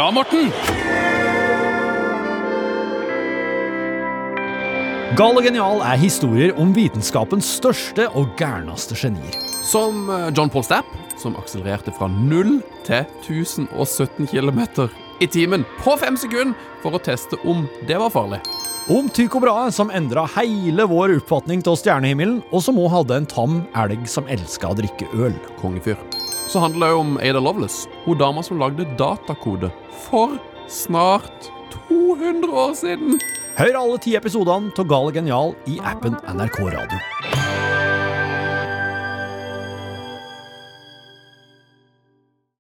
[0.01, 0.47] Bra, Morten!
[5.19, 9.37] Gal og genial er historier om vitenskapens største og gærneste genier.
[9.61, 10.89] Som eh, John Paul Stapp,
[11.21, 14.63] som akselererte fra 0 til 1017 km
[15.21, 18.41] i timen på fem sekunder for å teste om det var farlig.
[18.89, 23.29] Om Tycho Brahe, som endra hele vår oppfatning av stjernehimmelen, og som òg hadde en
[23.37, 25.37] tam elg som elska å drikke øl.
[25.61, 26.20] Kongefyr.
[26.51, 29.71] Så handler det om Ada Lovelace, hun dama som lagde datakode
[30.09, 30.35] for
[30.67, 31.47] snart
[31.89, 33.21] 200 år siden.
[33.55, 36.99] Hør alle ti episodene av Gal og genial i appen NRK Radio.